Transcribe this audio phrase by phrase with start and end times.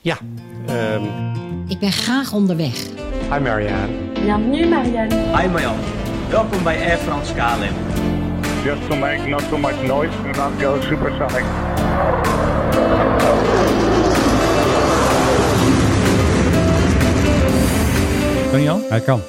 [0.00, 0.16] Ja,
[0.66, 1.02] ehm,
[1.68, 2.74] Ik ben graag onderweg.
[3.32, 3.88] hi Marianne.
[4.12, 5.14] Bienvenue Marianne.
[5.36, 5.76] Hi Marjan,
[6.30, 7.74] welkom bij Air France KLM.
[8.64, 11.44] Just to make not too much noise, do not go supersonic.
[18.50, 18.80] Kan al?
[18.88, 19.20] Hij kan.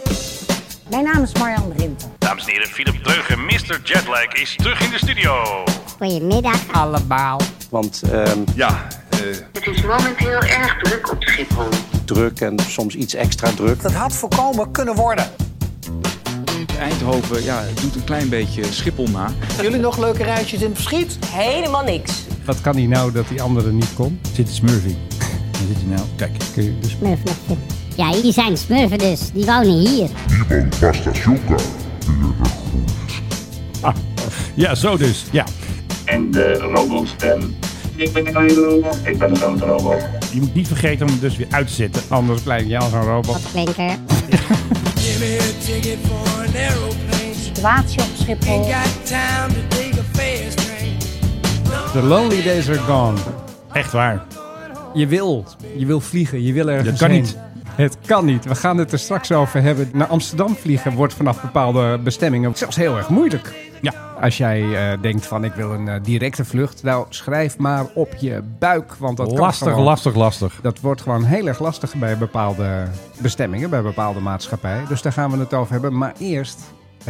[0.89, 2.09] Mijn naam is Marjan Rinten.
[2.17, 3.79] Dames en heren, Philip Dreugen, Mr.
[3.83, 5.63] Jetlag is terug in de studio.
[5.99, 7.39] Goedemiddag allemaal.
[7.69, 8.87] Want ehm, Ja,
[9.51, 11.67] Het is momenteel erg druk op Schiphol.
[12.05, 13.81] druk en soms iets extra druk.
[13.81, 15.25] Dat had voorkomen kunnen worden.
[16.79, 19.31] Eindhoven ja, doet een klein beetje Schiphol na.
[19.61, 21.17] Jullie nog leuke reisjes in het verschiet?
[21.25, 22.13] Helemaal niks.
[22.45, 24.19] Wat kan hij nou dat die andere niet kon?
[24.33, 24.95] Zit de Smurfy.
[25.51, 26.07] Waar zit hij nou?
[26.15, 26.95] Kijk, kun je dus...
[27.95, 29.31] Ja, hier zijn smurfen dus.
[29.33, 30.09] Die wonen hier.
[34.53, 35.25] Ja, zo dus.
[35.31, 35.45] Ja.
[36.05, 37.15] En de robot.
[37.99, 38.99] Ik ben een kleine robot.
[39.03, 40.07] Ik ben een grote robot.
[40.31, 42.01] Je moet niet vergeten om het dus weer uit te zetten.
[42.07, 43.25] Anders blijf je als een robot.
[43.25, 43.97] Wat klinker.
[47.43, 48.65] Situatie op Schiphol.
[51.91, 53.17] The lonely days are gone.
[53.71, 54.25] Echt waar.
[54.93, 55.45] Je wil.
[55.77, 56.43] Je wil vliegen.
[56.43, 57.21] Je wil ergens Dat kan heen.
[57.21, 57.37] niet.
[57.79, 58.45] Het kan niet.
[58.45, 59.89] We gaan het er straks over hebben.
[59.93, 63.53] Naar Amsterdam vliegen wordt vanaf bepaalde bestemmingen zelfs heel erg moeilijk.
[63.81, 63.93] Ja.
[64.21, 66.83] Als jij eh, denkt van ik wil een eh, directe vlucht.
[66.83, 68.93] Nou, schrijf maar op je buik.
[68.93, 69.83] Want dat kan Lastig, gewoon.
[69.83, 70.59] lastig, lastig.
[70.61, 72.87] Dat wordt gewoon heel erg lastig bij bepaalde
[73.21, 74.85] bestemmingen, bij bepaalde maatschappijen.
[74.87, 75.97] Dus daar gaan we het over hebben.
[75.97, 76.59] Maar eerst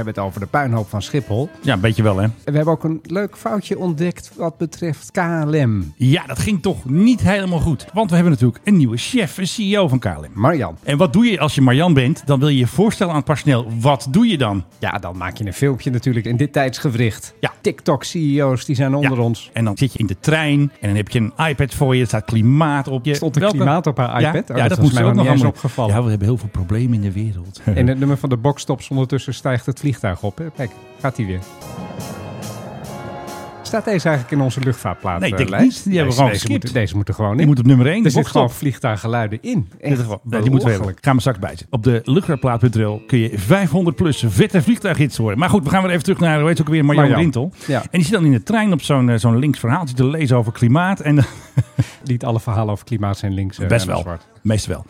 [0.05, 1.49] hebben het over de puinhoop van Schiphol.
[1.61, 2.23] Ja, een beetje wel, hè?
[2.23, 5.93] En we hebben ook een leuk foutje ontdekt wat betreft KLM.
[5.97, 7.85] Ja, dat ging toch niet helemaal goed.
[7.93, 10.31] Want we hebben natuurlijk een nieuwe chef, een CEO van KLM.
[10.33, 10.77] Marjan.
[10.83, 12.21] En wat doe je als je Marjan bent?
[12.25, 13.67] Dan wil je je voorstellen aan het personeel.
[13.79, 14.63] Wat doe je dan?
[14.79, 17.33] Ja, dan maak je een filmpje natuurlijk in dit tijdsgewricht.
[17.39, 17.51] Ja.
[17.61, 19.23] TikTok-CEO's die zijn onder Ja.
[19.23, 19.49] ons.
[19.53, 22.01] En dan zit je in de trein en dan heb je een iPad voor je.
[22.01, 23.13] Er staat klimaat op je.
[23.15, 24.47] Stond er Welke- klimaat op haar Ja, iPad?
[24.47, 25.95] Ja, Oh, dat, dat was moest mij ook nog eens opgevallen.
[25.95, 27.61] Ja, we hebben heel veel problemen in de wereld.
[27.75, 29.88] In het nummer van de boxstops ondertussen stijgt het vliegtuig
[30.21, 30.37] op.
[30.37, 30.51] Hè?
[30.51, 31.39] Kijk, gaat hij weer.
[33.69, 35.19] Staat deze eigenlijk in onze luchtvaartplaat?
[35.19, 35.65] Nee, ik denk lijst?
[35.65, 35.83] niet.
[35.83, 37.37] Die hebben we gewoon deze moeten, deze moeten gewoon in.
[37.37, 38.05] Die moet op nummer 1.
[38.05, 39.69] er zitten gewoon vliegtuiggeluiden in.
[39.79, 40.95] In geval, nee, die moeten we hebben.
[41.01, 41.67] Gaan we straks bijzetten.
[41.69, 45.37] Op de luchtvaartplaat.nl kun je 500 plus vette vliegtuighits horen.
[45.37, 47.13] Maar goed, we gaan weer even terug naar, hoe heet het ook weer, Marjan.
[47.13, 47.51] Rintel.
[47.67, 47.81] Ja.
[47.81, 50.37] En die zit dan in de trein op zo'n eh, zo'n links verhaaltje te lezen
[50.37, 50.99] over klimaat.
[50.99, 51.15] En
[52.03, 53.99] Niet alle verhalen over klimaat zijn links eh, Best wel.
[53.99, 54.27] zwart.
[54.41, 54.85] Meestal wel.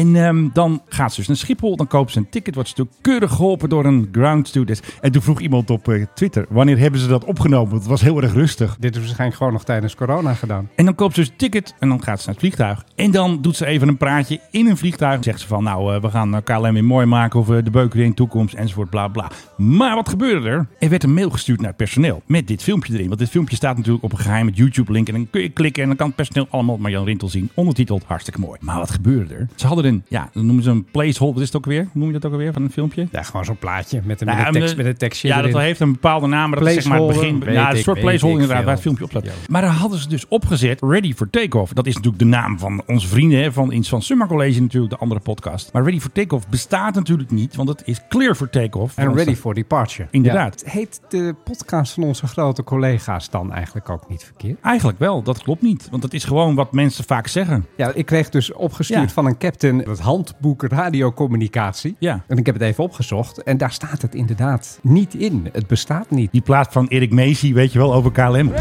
[0.00, 1.76] En ehm, dan gaat ze dus naar Schiphol.
[1.76, 2.54] Dan koopt ze een ticket.
[2.54, 4.80] Wordt ze keurig geholpen door een ground stewardess.
[5.00, 6.46] En toen vroeg iemand op eh, Twitter.
[6.48, 7.68] Wanneer hebben ze dat opgenomen?
[7.68, 8.76] Want het was heel erg rustig.
[8.78, 10.68] Dit is waarschijnlijk gewoon nog tijdens corona gedaan.
[10.74, 11.74] En dan koopt ze dus een ticket.
[11.78, 12.84] En dan gaat ze naar het vliegtuig.
[12.94, 15.24] En dan doet ze even een praatje in een vliegtuig.
[15.24, 17.40] Zegt ze van nou, eh, we gaan KLM weer mooi maken.
[17.40, 18.54] Of eh, de beuken weer in de toekomst.
[18.54, 19.30] Enzovoort, bla bla.
[19.56, 20.66] Maar wat gebeurde er?
[20.78, 22.22] Er werd een mail gestuurd naar het personeel.
[22.26, 23.06] Met dit filmpje erin.
[23.06, 25.08] Want dit filmpje staat natuurlijk op een geheime YouTube link.
[25.08, 25.82] En dan kun je klikken.
[25.82, 27.50] En dan kan het personeel allemaal Marjan Rintel zien.
[27.54, 28.04] Ondertiteld.
[28.06, 28.58] Hartstikke mooi.
[28.62, 29.48] Maar wat gebeurde er?
[29.54, 31.34] Ze hadden een, ja, dan noemen ze een placeholder.
[31.34, 31.80] Wat is het ook weer?
[31.82, 33.08] Hoe noem je dat ook alweer van een filmpje?
[33.12, 35.52] Ja, gewoon zo'n plaatje met een, Nou, met een, tekst, met een tekstje Ja, dat
[35.60, 37.40] heeft een bepaalde naam, maar dat is zeg maar het begin.
[37.40, 39.24] weet Ja, een soort placeholder inderdaad, waar het filmpje op staat.
[39.48, 41.72] Maar daar hadden ze dus opgezet, Ready for Takeoff.
[41.72, 44.92] Dat is natuurlijk de naam van onze vrienden hè, van, in- van Summer College natuurlijk,
[44.92, 45.72] de andere podcast.
[45.72, 48.96] Maar Ready for Takeoff bestaat natuurlijk niet, want het is Clear for Takeoff.
[48.96, 50.08] En ready for departure.
[50.10, 50.62] Inderdaad.
[50.66, 50.70] Ja.
[50.72, 54.60] Heet de podcast van onze grote collega's dan eigenlijk ook niet verkeerd?
[54.60, 55.88] Eigenlijk wel, dat klopt niet.
[55.90, 57.66] Want dat is gewoon wat mensen vaak zeggen.
[57.76, 59.08] Ja, ik kreeg dus opgestuurd Ja.
[59.08, 61.96] van een captain het handboek radiocommunicatie.
[61.98, 62.24] Ja.
[62.26, 63.42] En ik heb het even opgezocht.
[63.42, 65.48] En daar staat het inderdaad niet in.
[65.52, 66.32] Het bestaat niet.
[66.32, 68.52] Die plaat van Erik Macy, weet je wel, over KLM.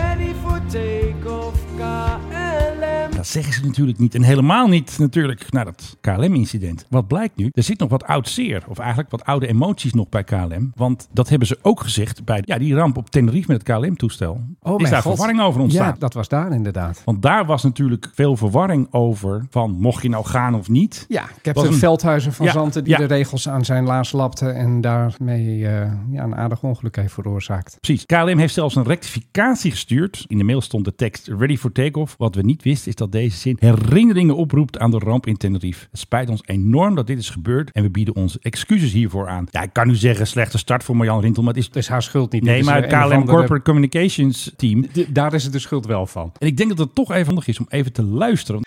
[3.33, 4.15] Zeggen ze natuurlijk niet.
[4.15, 6.85] En helemaal niet natuurlijk na dat KLM-incident.
[6.89, 7.49] Wat blijkt nu?
[7.51, 8.63] Er zit nog wat oud zeer.
[8.67, 10.71] Of eigenlijk wat oude emoties nog bij KLM.
[10.75, 14.41] Want dat hebben ze ook gezegd bij ja, die ramp op Tenerife met het KLM-toestel.
[14.61, 15.11] Oh is daar God.
[15.11, 15.87] verwarring over ontstaan.
[15.87, 17.01] Ja, dat was daar inderdaad.
[17.05, 21.05] Want daar was natuurlijk veel verwarring over van mocht je nou gaan of niet.
[21.07, 22.99] Ja, Was captain een- Veldhuizen van Ja, Zanten die ja.
[22.99, 27.77] de regels aan zijn laars lapte en daarmee eh, ja, een aardig ongeluk heeft veroorzaakt.
[27.81, 28.05] Precies.
[28.05, 30.25] KLM heeft zelfs een rectificatie gestuurd.
[30.27, 32.15] In de mail stond de tekst ready for takeoff.
[32.17, 35.87] Wat we niet wisten is dat deze zin herinneringen oproept aan de ramp in Tenerife.
[35.91, 39.45] Het spijt ons enorm dat dit is gebeurd en we bieden onze excuses hiervoor aan.
[39.51, 41.67] Ja, ik kan nu zeggen slechte start voor Marjan Rintel, maar het is...
[41.67, 42.43] Het is haar schuld niet.
[42.43, 44.85] Nee, is, maar het KLM andere- Corporate Communications team.
[45.09, 46.31] Daar is het de schuld wel van.
[46.37, 48.61] En ik denk dat het toch even handig is om even te luisteren.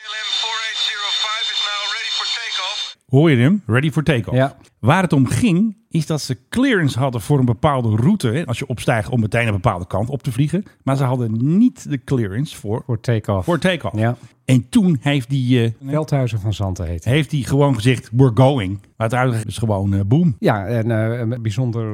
[3.06, 3.62] Hoor je hem?
[3.66, 4.36] Ready for takeoff.
[4.36, 4.56] Ja.
[4.86, 8.28] Waar het om ging, is dat ze clearance hadden voor een bepaalde route.
[8.28, 10.64] Hè, als je opstijgt om meteen een bepaalde kant op te vliegen.
[10.82, 13.44] Maar ze hadden niet de clearance voor, Voor take-off.
[13.44, 13.96] voor take-off.
[13.98, 14.16] Ja.
[14.44, 17.04] En toen heeft die, eh, Veldhuizen van Zanten heet.
[17.04, 18.70] heeft hij gewoon gezegd, we're going.
[18.80, 20.36] Maar uiteindelijk is gewoon eh, boom.
[20.38, 21.84] Ja, en eh, een bijzonder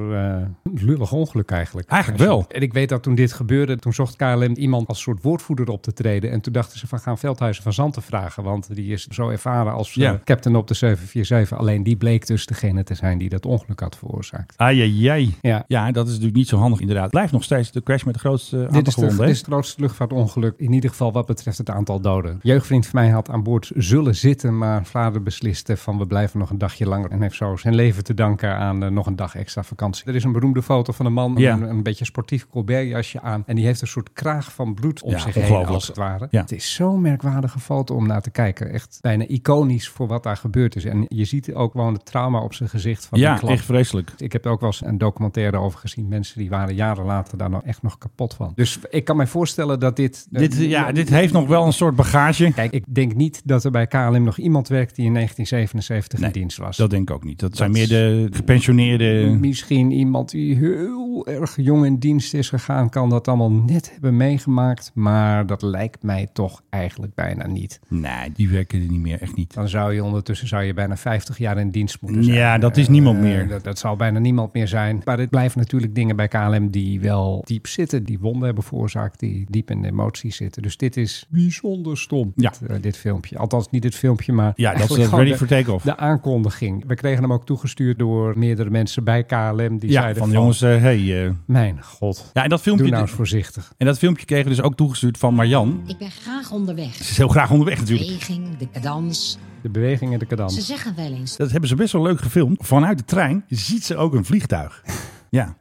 [0.75, 1.89] lullig ongeluk eigenlijk.
[1.89, 2.45] Eigenlijk wel.
[2.49, 5.83] En ik weet dat toen dit gebeurde, toen zocht KLM iemand als soort woordvoerder op
[5.83, 6.31] te treden.
[6.31, 8.43] En toen dachten ze van gaan Veldhuizen van Zanten vragen.
[8.43, 10.21] Want die is zo ervaren als Ja.
[10.25, 11.59] captain op de 747.
[11.59, 14.55] Alleen die bleek dus degene te zijn die dat ongeluk had veroorzaakt.
[14.57, 15.01] Ai,
[15.41, 15.65] Ja.
[15.67, 17.11] Ja, dat is natuurlijk niet zo handig inderdaad.
[17.11, 19.47] Blijft nog steeds de crash met de grootste aantal Dit is, de, dit is het
[19.47, 22.39] grootste luchtvaartongeluk, in ieder geval wat betreft het aantal doden.
[22.43, 26.51] Jeugdvriend van mij had aan boord zullen zitten, maar vader besliste van we blijven nog
[26.51, 27.11] een dagje langer.
[27.11, 30.05] En heeft zo zijn leven te danken aan eh, nog een dag extra vakantie.
[30.07, 31.53] Er is een beroemde foto van een man, Ja.
[31.55, 33.43] een, een beetje sportief Colbert-jasje aan.
[33.47, 36.29] En die heeft een soort kraag van bloed om Ja, zich heen, als het ware.
[36.31, 36.41] Ja.
[36.41, 38.71] Het is zo'n merkwaardige foto om naar te kijken.
[38.73, 40.85] Echt bijna iconisch voor wat daar gebeurd is.
[40.85, 43.51] En je ziet ook gewoon het trauma op zijn gezicht van die Ja, klap.
[43.51, 44.13] echt vreselijk.
[44.17, 46.09] Ik heb er ook wel eens een documentaire over gezien.
[46.09, 48.53] Mensen die waren jaren later daar nou echt nog kapot van.
[48.55, 50.27] Dus ik kan mij voorstellen dat dit...
[50.31, 52.53] Dit, ja, dit heeft nog wel een soort bagage.
[52.55, 56.33] Kijk, ik denk niet dat er bij KLM nog iemand werkt die in 1977 in
[56.33, 56.77] dienst was.
[56.77, 57.41] Dat denk ik ook niet.
[57.41, 59.37] Dat, zijn meer de gepensioneerde...
[59.41, 64.17] Misschien iemand die heel erg jong in dienst is gegaan, kan dat allemaal net hebben
[64.17, 64.91] meegemaakt.
[64.95, 67.81] Maar dat lijkt mij toch eigenlijk bijna niet.
[67.89, 69.21] Nee, die werken er niet meer.
[69.21, 69.55] Echt niet.
[69.55, 72.37] Dan zou je ondertussen zou je bijna 50 jaar in dienst moeten zijn.
[72.37, 73.49] Ja, dat is niemand Eh, meer.
[73.49, 75.01] Dat, dat zal bijna niemand meer zijn.
[75.05, 78.05] Maar het blijven natuurlijk dingen bij KLM die wel diep zitten.
[78.05, 80.63] Die wonden hebben veroorzaakt, die diep in de emoties zitten.
[80.63, 82.51] Dus dit is bijzonder stom, Ja.
[82.61, 83.39] dit, eh, dit filmpje.
[83.39, 85.85] Althans niet dit filmpje, maar Ja, dat is gewoon ready de- for take-off.
[85.85, 86.85] De aankondiging.
[86.87, 89.79] We kregen hem ook toegestuurd door meerdere mensen bij KLM.
[89.79, 91.25] Die Ja, zeiden van jongens, eh, hey.
[91.27, 91.31] eh.
[91.47, 92.31] Mijn god.
[92.33, 92.85] Ja, en dat filmpje...
[92.85, 93.73] Doe nou eens voorzichtig.
[93.77, 95.81] En dat filmpje kregen we dus ook toegestuurd van Marjan.
[95.87, 96.95] Ik ben graag onderweg.
[96.95, 98.09] Ze is heel graag onderweg De natuurlijk.
[98.11, 99.39] beweging, de cadans.
[99.63, 100.55] De beweging en de cadans.
[100.55, 101.37] Ze zeggen wel eens.
[101.37, 102.42] Dat hebben ze best wel leuk gefilmd.
[102.51, 104.83] Vanuit de trein ziet ze ook een vliegtuig.
[105.31, 105.57] Ja,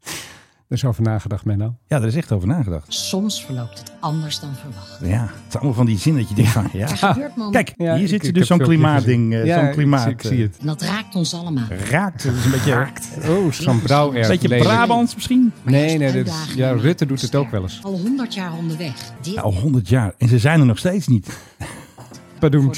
[0.67, 1.75] Er is over nagedacht, Menno.
[1.87, 2.93] ja daar is echt over nagedacht.
[2.93, 4.99] Soms verloopt het anders dan verwacht.
[5.03, 6.67] Ja, het is allemaal van die zin dat je denkt van...
[6.73, 6.89] Ja.
[6.89, 7.31] Er gebeurt.
[7.51, 9.33] Kijk, Ja, hier ik- zit ze dus zo'n klimaatding.
[9.33, 10.07] eh, Ja, zo'n klimaat.
[10.07, 10.57] ik, ik zie het.
[10.59, 11.69] En dat raakt ons allemaal.
[11.69, 12.23] eh, Raakt.
[12.23, 12.87] Het is een beetje...
[13.29, 15.51] Oh, zo'n brouw Een beetje Brabants misschien?
[15.63, 17.79] Nee, nee, dit is, ja, Rutte doet het ook wel eens.
[17.83, 18.93] Al honderd jaar onderweg.
[19.21, 20.13] Dit Ja, al honderd jaar.
[20.17, 21.39] En ze zijn er nog steeds niet.
[22.39, 22.71] Padoem.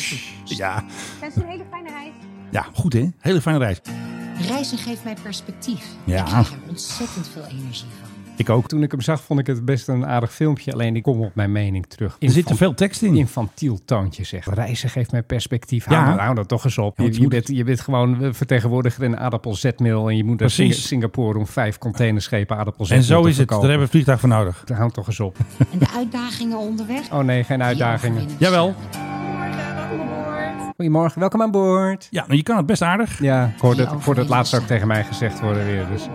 [0.45, 0.83] Ja,
[1.21, 2.11] Best een hele fijne reis.
[2.53, 3.09] Ja goed hè?
[3.19, 3.81] Hele fijne reis.
[4.47, 5.85] reizen geeft mij perspectief.
[6.03, 6.19] Ja.
[6.19, 8.11] Ik krijg er ontzettend veel energie van.
[8.37, 8.67] Ik ook.
[8.67, 10.73] Toen ik hem zag, vond ik het best een aardig filmpje.
[10.73, 12.15] Alleen ik kom op mijn mening terug.
[12.19, 13.15] Er zit te veel tekst in.
[13.15, 14.53] Infantiel toontje, zeg.
[14.53, 15.89] Reizen geeft mij perspectief.
[15.89, 15.95] Ja.
[15.95, 16.97] Hou, nou- hou dat toch eens op.
[16.97, 20.09] Ja, je, je bent, je bent gewoon eh, vertegenwoordiger in aardappelzetmeel.
[20.09, 20.49] En je moet naar.
[20.49, 23.49] Sing- Singapore om vijf containerschepen aardappelzetmeel En zo te is het.
[23.49, 24.63] Daar hebben we een vliegtuig voor nodig.
[24.73, 25.37] Hou toch eens op.
[25.71, 27.11] En de uitdagingen onderweg?
[27.11, 28.17] Oh nee, geen uitdagingen.
[28.21, 29.12] overwinnen
[30.75, 32.07] Goedemorgen, welkom aan boord.
[32.09, 33.19] Ja, maar je kan het best aardig.
[33.21, 35.87] Ja, ik hoorde, het, hoorde het laatst ook tegen mij gezegd worden weer.
[35.91, 36.07] Dus.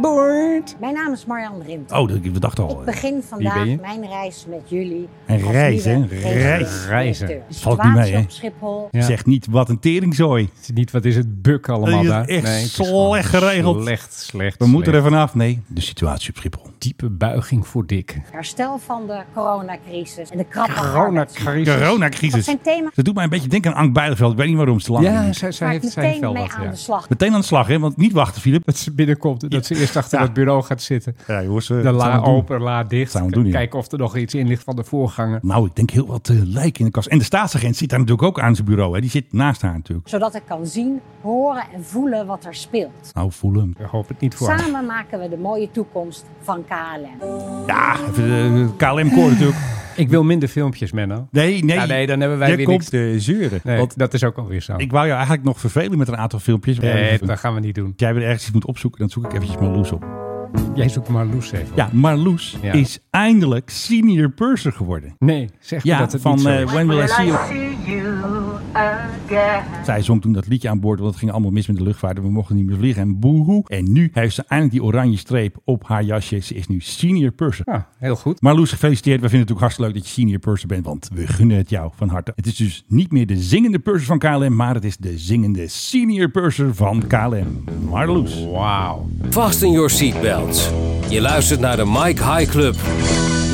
[0.00, 0.76] Boord.
[0.80, 1.92] Mijn naam is Marjan Rint.
[1.92, 2.78] Oh, dat- we dachten al.
[2.78, 5.08] Ik begin ben vandaag mijn reis met jullie.
[5.26, 6.04] Een reis, hè?
[6.06, 6.86] Reis.
[6.86, 7.42] Reizen.
[7.50, 8.20] Valt niet mee, situatie hè?
[8.22, 8.88] op Schiphol.
[8.90, 9.02] Ja.
[9.02, 10.48] Zeg niet wat een teringzooi.
[10.54, 12.24] Het is niet, wat is het, buk allemaal daar.
[12.24, 13.82] echt het is slecht geregeld.
[13.82, 14.58] Slecht, slecht.
[14.58, 15.34] We moeten er vanaf.
[15.34, 16.62] Nee, de situatie op Schiphol.
[16.82, 18.20] Diepe buiging voor Dick.
[18.30, 21.34] Herstel van de coronacrisis en de krappe arbeidsmarkt.
[21.38, 21.66] Coronacrisis.
[21.66, 22.44] Dat Coronacrisis.
[22.44, 24.32] zijn thema's Dat doet mij een beetje denken aan Ank Bijleveld.
[24.32, 25.38] Ik weet niet waarom ze te lang Ja, is.
[25.38, 26.52] zij, zij heeft, meteen wel mee wat.
[26.52, 26.70] aan Ja.
[26.70, 27.08] de slag.
[27.08, 27.78] Meteen aan de slag, hè?
[27.78, 28.64] Want niet wachten, Filip.
[28.64, 30.24] Dat ze binnenkomt, dat ze eerst achter Ja.
[30.24, 31.16] het bureau gaat zitten.
[31.26, 31.66] Ja, jongens.
[31.66, 33.12] De la open, la dicht.
[33.12, 33.52] Gaan we doen, ja.
[33.52, 35.38] Kijken of er nog iets in ligt van de voorganger.
[35.42, 37.06] Nou, ik denk heel wat uh, lijken in de kast.
[37.08, 38.94] En de staatsagent zit daar natuurlijk ook aan zijn bureau.
[38.94, 39.00] Hè?
[39.00, 40.08] Die zit naast haar natuurlijk.
[40.08, 43.10] Zodat ik kan zien, horen en voelen wat er speelt.
[43.14, 43.74] Nou, voel hem.
[43.78, 44.58] Ik hoop het niet voor haar.
[44.58, 47.26] Samen maken we de mooie toekomst van KLM.
[47.66, 48.24] Ja, even
[48.54, 49.58] de KLM-koor natuurlijk.
[49.96, 51.28] Ik wil minder filmpjes, Menno.
[51.30, 51.76] Nee, nee.
[51.76, 52.90] Ja, nee, dan hebben wij Je weer komt niks.
[52.90, 53.60] te zeuren.
[53.64, 54.74] Nee, Want dat is ook alweer zo.
[54.76, 56.78] ik wou jou eigenlijk nog vervelen met een aantal filmpjes.
[56.78, 57.92] nee, dat gaan we niet doen.
[57.96, 60.04] Jij weer ergens iets moet opzoeken, dan zoek ik eventjes Marloes op.
[60.74, 61.66] Jij zoekt maar Loes even.
[61.74, 62.72] Ja, Marloes Ja.
[62.72, 65.16] is eindelijk senior purser geworden.
[65.18, 66.72] Nee, zeg me Ja, dat het van niet zo eh, is.
[66.72, 68.41] When Will I See You.
[69.84, 72.16] Zij zong toen dat liedje aan boord, want het ging allemaal mis met de luchtvaart.
[72.16, 73.64] en We mochten niet meer vliegen en boehoe.
[73.66, 76.38] En nu heeft ze eindelijk die oranje streep op haar jasje.
[76.38, 77.64] Ze is nu senior purser.
[77.68, 78.40] Ja, heel goed.
[78.40, 79.20] Marloes, gefeliciteerd.
[79.20, 81.70] We vinden het ook hartstikke leuk dat je senior purser bent, want we gunnen het
[81.70, 82.32] jou van harte.
[82.36, 85.68] Het is dus niet meer de zingende purser van KLM, maar het is de zingende
[85.68, 87.64] senior purser van KLM.
[87.88, 88.44] Marloes.
[88.44, 89.08] Wauw.
[89.30, 90.70] Fasten your seatbelts.
[91.08, 92.76] Je luistert naar de Mike High Club.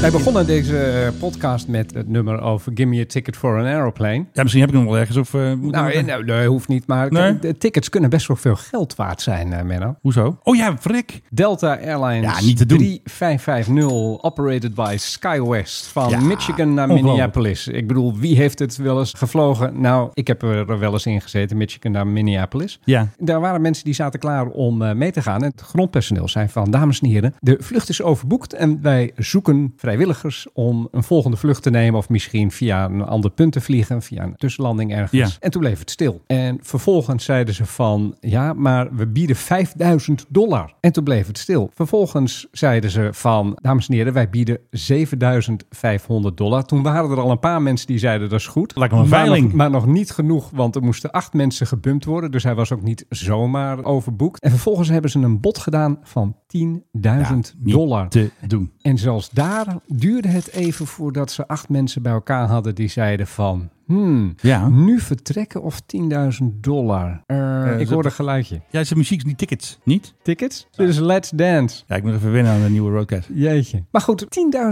[0.00, 3.64] Wij begonnen deze eh, podcast met het nummer over Give Me a Ticket for an
[3.64, 4.24] Aeroplane.
[4.32, 5.34] Ja, misschien heb ik hem wel ergens of...
[5.34, 7.38] eh, moet Nou, eh, nou, nee, hoeft niet, maar Nee?
[7.38, 9.96] de tickets kunnen best wel veel geld waard zijn, eh, Menno.
[10.00, 10.38] Hoezo?
[10.42, 11.20] Oh ja, vrek.
[11.30, 12.78] Delta Airlines Ja, niet te doen.
[12.78, 16.88] 3550, operated by SkyWest van Ja, Michigan naar.
[16.88, 17.68] Minneapolis.
[17.68, 19.80] Ik bedoel, wie heeft het wel eens gevlogen?
[19.80, 22.80] Nou, ik heb er wel eens in gezeten, Michigan naar Minneapolis.
[22.84, 23.08] Ja.
[23.18, 25.42] Daar waren mensen die zaten klaar om eh, mee te gaan.
[25.42, 29.72] En het grondpersoneel zei van, dames en heren, de vlucht is overboekt en wij zoeken
[29.88, 31.98] vrijwilligers om een volgende vlucht te nemen.
[31.98, 34.02] Of misschien via een ander punt te vliegen.
[34.02, 35.32] Via een tussenlanding ergens.
[35.32, 35.36] Ja.
[35.40, 36.22] En toen bleef het stil.
[36.26, 40.74] En vervolgens zeiden ze van, ja, maar we bieden 5000 dollar.
[40.80, 41.70] En toen bleef het stil.
[41.74, 46.64] Vervolgens zeiden ze van, dames en heren, wij bieden 7500 dollar.
[46.64, 48.76] Toen waren er al een paar mensen die zeiden, dat is goed.
[48.76, 49.44] Lijkt een maar, veiling.
[49.44, 52.30] nog, maar nog niet genoeg, want er moesten acht mensen gebumpt worden.
[52.30, 54.42] Dus hij was ook niet zomaar overboekt.
[54.42, 56.50] En vervolgens hebben ze een bod gedaan van 10.000
[56.92, 58.08] Niet dollar.
[58.08, 58.72] te doen.
[58.80, 63.26] En zelfs daar duurde het even voordat ze acht mensen bij elkaar hadden die zeiden
[63.26, 63.70] van...
[63.88, 64.68] Hmm, Ja.
[64.68, 67.22] nu vertrekken of 10.000 dollar?
[67.26, 68.60] Eh, ik hoor een geluidje.
[68.70, 69.78] Ja, zijn muziek, die tickets.
[69.84, 70.14] Niet?
[70.22, 70.66] Tickets?
[70.76, 71.82] Dit is Let's Dance.
[71.86, 73.28] Ja, ik moet even wennen aan de nieuwe roadcast.
[73.34, 73.82] Jeetje.
[73.90, 74.26] Maar goed,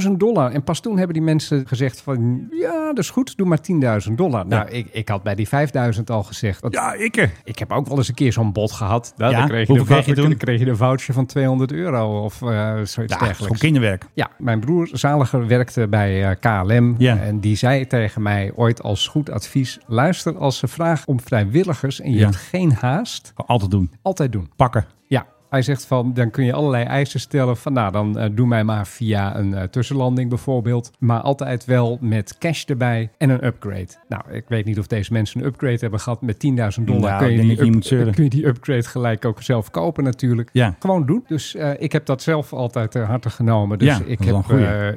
[0.06, 0.50] 10.000 dollar.
[0.52, 2.46] En pas toen hebben die mensen gezegd van...
[2.50, 3.58] Ja, dat is goed, doe maar
[4.08, 4.46] 10.000 dollar.
[4.46, 5.48] Nou, ik, ik had bij die
[5.96, 6.60] 5.000 al gezegd...
[6.60, 7.30] want Ja, ik.
[7.44, 9.12] Ik heb ook wel eens een keer zo'n bod gehad.
[9.16, 9.38] Nou, Ja?
[9.38, 12.94] dan kreeg je, kreeg dan kreeg je een voucher van 200 euro of eh, zoiets
[12.94, 13.38] Ja, is dergelijks.
[13.38, 14.04] gewoon kinderwerk.
[14.14, 16.94] Ja, mijn broer Zaliger werkte bij eh, KLM.
[16.98, 17.18] Ja.
[17.18, 19.78] En die zei tegen mij ooit als goed advies...
[19.86, 22.24] luister, als ze vragen om vrijwilligers en je Ja.
[22.24, 23.32] hebt geen haast...
[23.34, 23.90] Altijd doen.
[24.02, 24.50] altijd doen.
[24.56, 24.86] Pakken.
[25.06, 28.46] Ja, hij zegt van, dan kun je allerlei eisen stellen van, nou, dan eh, doe
[28.46, 30.90] mij maar via een eh, tussenlanding bijvoorbeeld.
[30.98, 33.88] Maar altijd wel met cash erbij en een upgrade.
[34.08, 36.46] Nou, ik weet niet of deze mensen een upgrade hebben gehad met
[36.78, 37.00] 10.000 dollar.
[37.00, 38.14] Nou, kun, je die zeuren.
[38.14, 40.50] kun je die upgrade gelijk ook zelf kopen natuurlijk.
[40.52, 40.76] Ja.
[40.78, 41.24] Gewoon doen.
[41.26, 43.78] Dus eh, ik heb dat zelf altijd ter harte genomen.
[43.78, 44.34] Dus Ja, ik heb,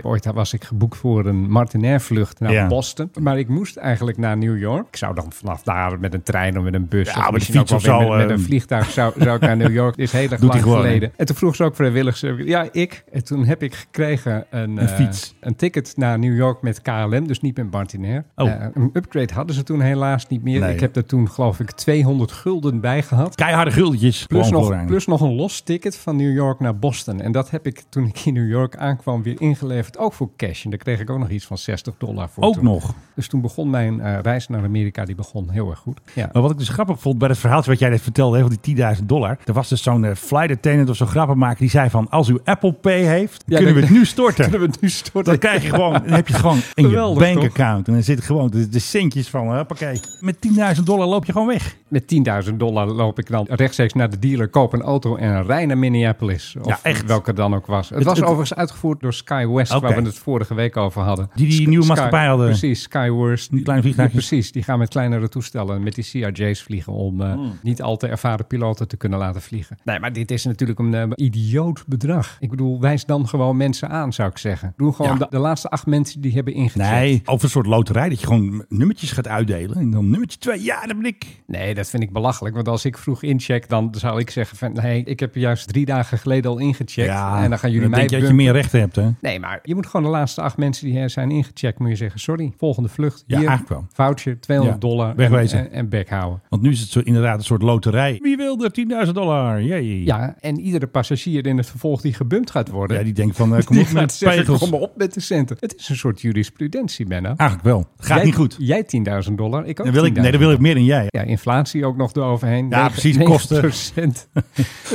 [0.01, 2.67] ooit was ik geboekt voor een Martinair vlucht naar Ja.
[2.67, 3.11] Boston.
[3.19, 4.87] Maar ik moest eigenlijk naar New York.
[4.87, 7.59] Ik zou dan vanaf daar met een trein of met een bus Ja, of misschien
[7.59, 9.95] ook wel met, met een vliegtuig zou, zou ik naar New York.
[10.09, 11.11] Is heel erg lang gewoon, geleden.
[11.15, 12.45] En toen vroeg ze ook vrijwilligers.
[12.45, 13.03] Ja, ik.
[13.11, 15.35] En toen heb ik gekregen een, Een eh, fiets.
[15.39, 17.27] een ticket naar New York met KLM.
[17.27, 18.25] Dus niet met Martinair.
[18.35, 18.49] Oh.
[18.49, 20.59] Eh, een upgrade hadden ze toen helaas niet meer.
[20.59, 20.73] Nee.
[20.73, 23.35] Ik heb er toen geloof ik 200 gulden bij gehad.
[23.35, 24.25] Keiharde guldetjes.
[24.25, 27.21] Plus nog, plus nog een los ticket van New York naar Boston.
[27.21, 29.97] En dat heb ik toen ik in New York aankwam weer ingeleverd.
[29.97, 30.63] Ook voor cash.
[30.63, 32.43] En daar kreeg ik ook nog iets van 60 dollar voor.
[32.43, 32.63] Ook toen.
[32.63, 32.93] nog.
[33.15, 35.05] Dus toen begon mijn eh, reis naar Amerika.
[35.05, 35.99] Die begon heel erg goed.
[36.13, 36.29] Ja.
[36.33, 38.57] Maar wat ik dus grappig vond bij het verhaaltje wat jij net vertelde, hè, van
[38.61, 39.37] die 10.000 dollar.
[39.45, 42.73] Er was dus zo'n flight attendant of zo'n grappenmaker die zei van, als u Apple
[42.73, 44.43] Pay heeft, Ja, kunnen we het nu storten.
[44.49, 45.31] Kunnen we het nu storten?
[45.31, 47.87] Dan krijg je gewoon, dan heb je het gewoon in je Geweldig, bankaccount.
[47.87, 49.99] En dan zitten gewoon de, de centjes van, hoppakee.
[50.19, 50.35] Met
[50.77, 51.75] 10.000 dollar loop je gewoon weg.
[51.87, 52.03] Met
[52.49, 55.77] 10.000 dollar loop ik dan rechtstreeks naar de dealer, koop een auto en rij naar
[55.77, 56.55] Minneapolis.
[56.61, 57.05] Of Ja, echt.
[57.05, 57.89] welke dan ook was.
[57.89, 59.87] Het, Het- was het- overigens uitgevoerd door SkyWest, Oké.
[59.87, 61.29] waar we het vorige week over hadden.
[61.35, 62.45] Die die nieuwe maatschappij hadden.
[62.47, 63.51] Precies, SkyWest.
[63.51, 64.27] Die kleine vliegtuigjes.
[64.27, 67.59] precies, die gaan met kleinere toestellen met die CRJ's vliegen om eh, Hmm.
[67.63, 69.77] niet al te ervaren piloten te kunnen laten vliegen.
[69.83, 72.37] Nee, maar dit is natuurlijk een eh, idioot bedrag.
[72.39, 74.73] Ik bedoel, wijs dan gewoon mensen aan, zou ik zeggen.
[74.77, 75.17] Doe gewoon Ja.
[75.17, 76.89] de, de laatste acht mensen die hebben ingecheckt.
[76.91, 79.77] Nee, over een soort loterij dat je gewoon nummertjes gaat uitdelen.
[79.77, 81.25] En dan nummertje 2, ja, dat ben ik.
[81.47, 82.55] Nee, dat vind ik belachelijk.
[82.55, 84.73] Want als ik vroeg incheck, dan zou ik zeggen van...
[84.73, 87.07] nee, ik heb juist drie dagen geleden al ingecheckt.
[87.07, 89.09] Ja, en dan gaan jullie dan mij denk je dat je meer rechten hebt, hè?
[89.21, 91.79] Nee, maar je moet gewoon de laatste acht mensen die er zijn ingecheckt...
[91.79, 93.23] moet je zeggen, sorry, volgende vlucht.
[93.27, 93.87] Ja, Hier, eigenlijk wel.
[93.93, 95.15] Voucher, 200 Ja, dollar.
[95.15, 95.71] wegwezen.
[95.71, 96.41] En, en, houden.
[96.49, 98.19] Want nu is het zo inderdaad een soort loterij.
[98.21, 99.63] Wie wil er 10.000 dollar?
[99.63, 100.03] Jee.
[100.15, 102.97] Ja, en iedere passagier in het vervolg die gebumpt gaat worden...
[102.97, 104.59] Ja, die denkt van, eh, kom op met zeggen, pegels.
[104.59, 105.57] kom maar op met de centen.
[105.59, 107.33] Het is een soort jurisprudentie, Benno.
[107.37, 107.87] Eigenlijk wel.
[107.97, 108.55] Gaat Jij- niet goed.
[108.59, 108.83] Jij
[109.29, 110.21] 10.000 dollar, ik ook Dan wil ik, 10.000.
[110.21, 111.05] nee, dan wil ik meer dan jij.
[111.09, 112.69] Ja, inflatie ook nog eroverheen.
[112.69, 113.23] Ja, precies, 9%.
[113.23, 113.61] kosten.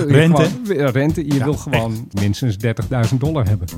[0.06, 0.44] Rente.
[0.64, 1.26] gewoon- rente.
[1.26, 3.68] Je Ja, wil gewoon minstens 30.000 dollar hebben.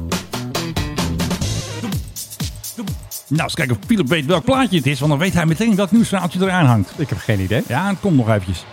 [3.29, 4.99] Nou, eens kijken of Philip weet welk plaatje het is.
[4.99, 6.93] Want dan weet hij meteen welk nieuwsverhaaltje eraan hangt.
[7.01, 7.63] Ik heb geen idee.
[7.69, 8.65] Ja, het komt nog eventjes.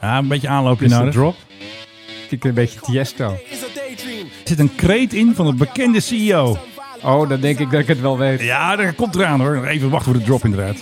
[0.00, 1.12] Ja, een beetje aanloopje nodig.
[1.14, 1.34] drop?
[2.28, 3.24] Ik een beetje Tiesto.
[3.50, 6.58] Er zit een kreet in van een bekende CEO.
[7.02, 8.40] Oh, dan denk ik dat ik het wel weet.
[8.40, 9.64] Ja, dat komt eraan hoor.
[9.66, 10.76] Even wachten voor de drop inderdaad.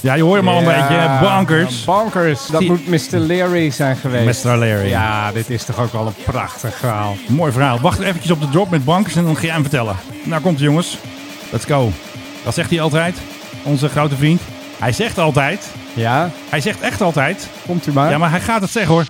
[0.00, 1.18] Ja, je hoort hem al een Ja, beetje.
[1.26, 1.84] Bankers.
[1.84, 2.46] Bankers.
[2.46, 3.18] Dat Die- moet Mr.
[3.18, 4.44] Larry zijn geweest.
[4.44, 4.56] Mr.
[4.56, 4.88] Larry.
[4.88, 7.16] Ja, dit is toch ook wel een prachtig verhaal.
[7.28, 7.80] Mooi verhaal.
[7.80, 9.96] Wacht eventjes op de drop met bankers en dan ga jij hem vertellen.
[10.22, 10.98] Nou komt hij jongens.
[11.50, 11.92] Let's go.
[12.42, 13.16] Wat zegt hij altijd?
[13.62, 14.40] Onze grote vriend.
[14.78, 15.70] Hij zegt altijd.
[15.94, 17.48] Ja, Hij zegt echt altijd.
[17.66, 18.10] komt u maar.
[18.10, 19.04] Ja, maar hij gaat het zeggen hoor.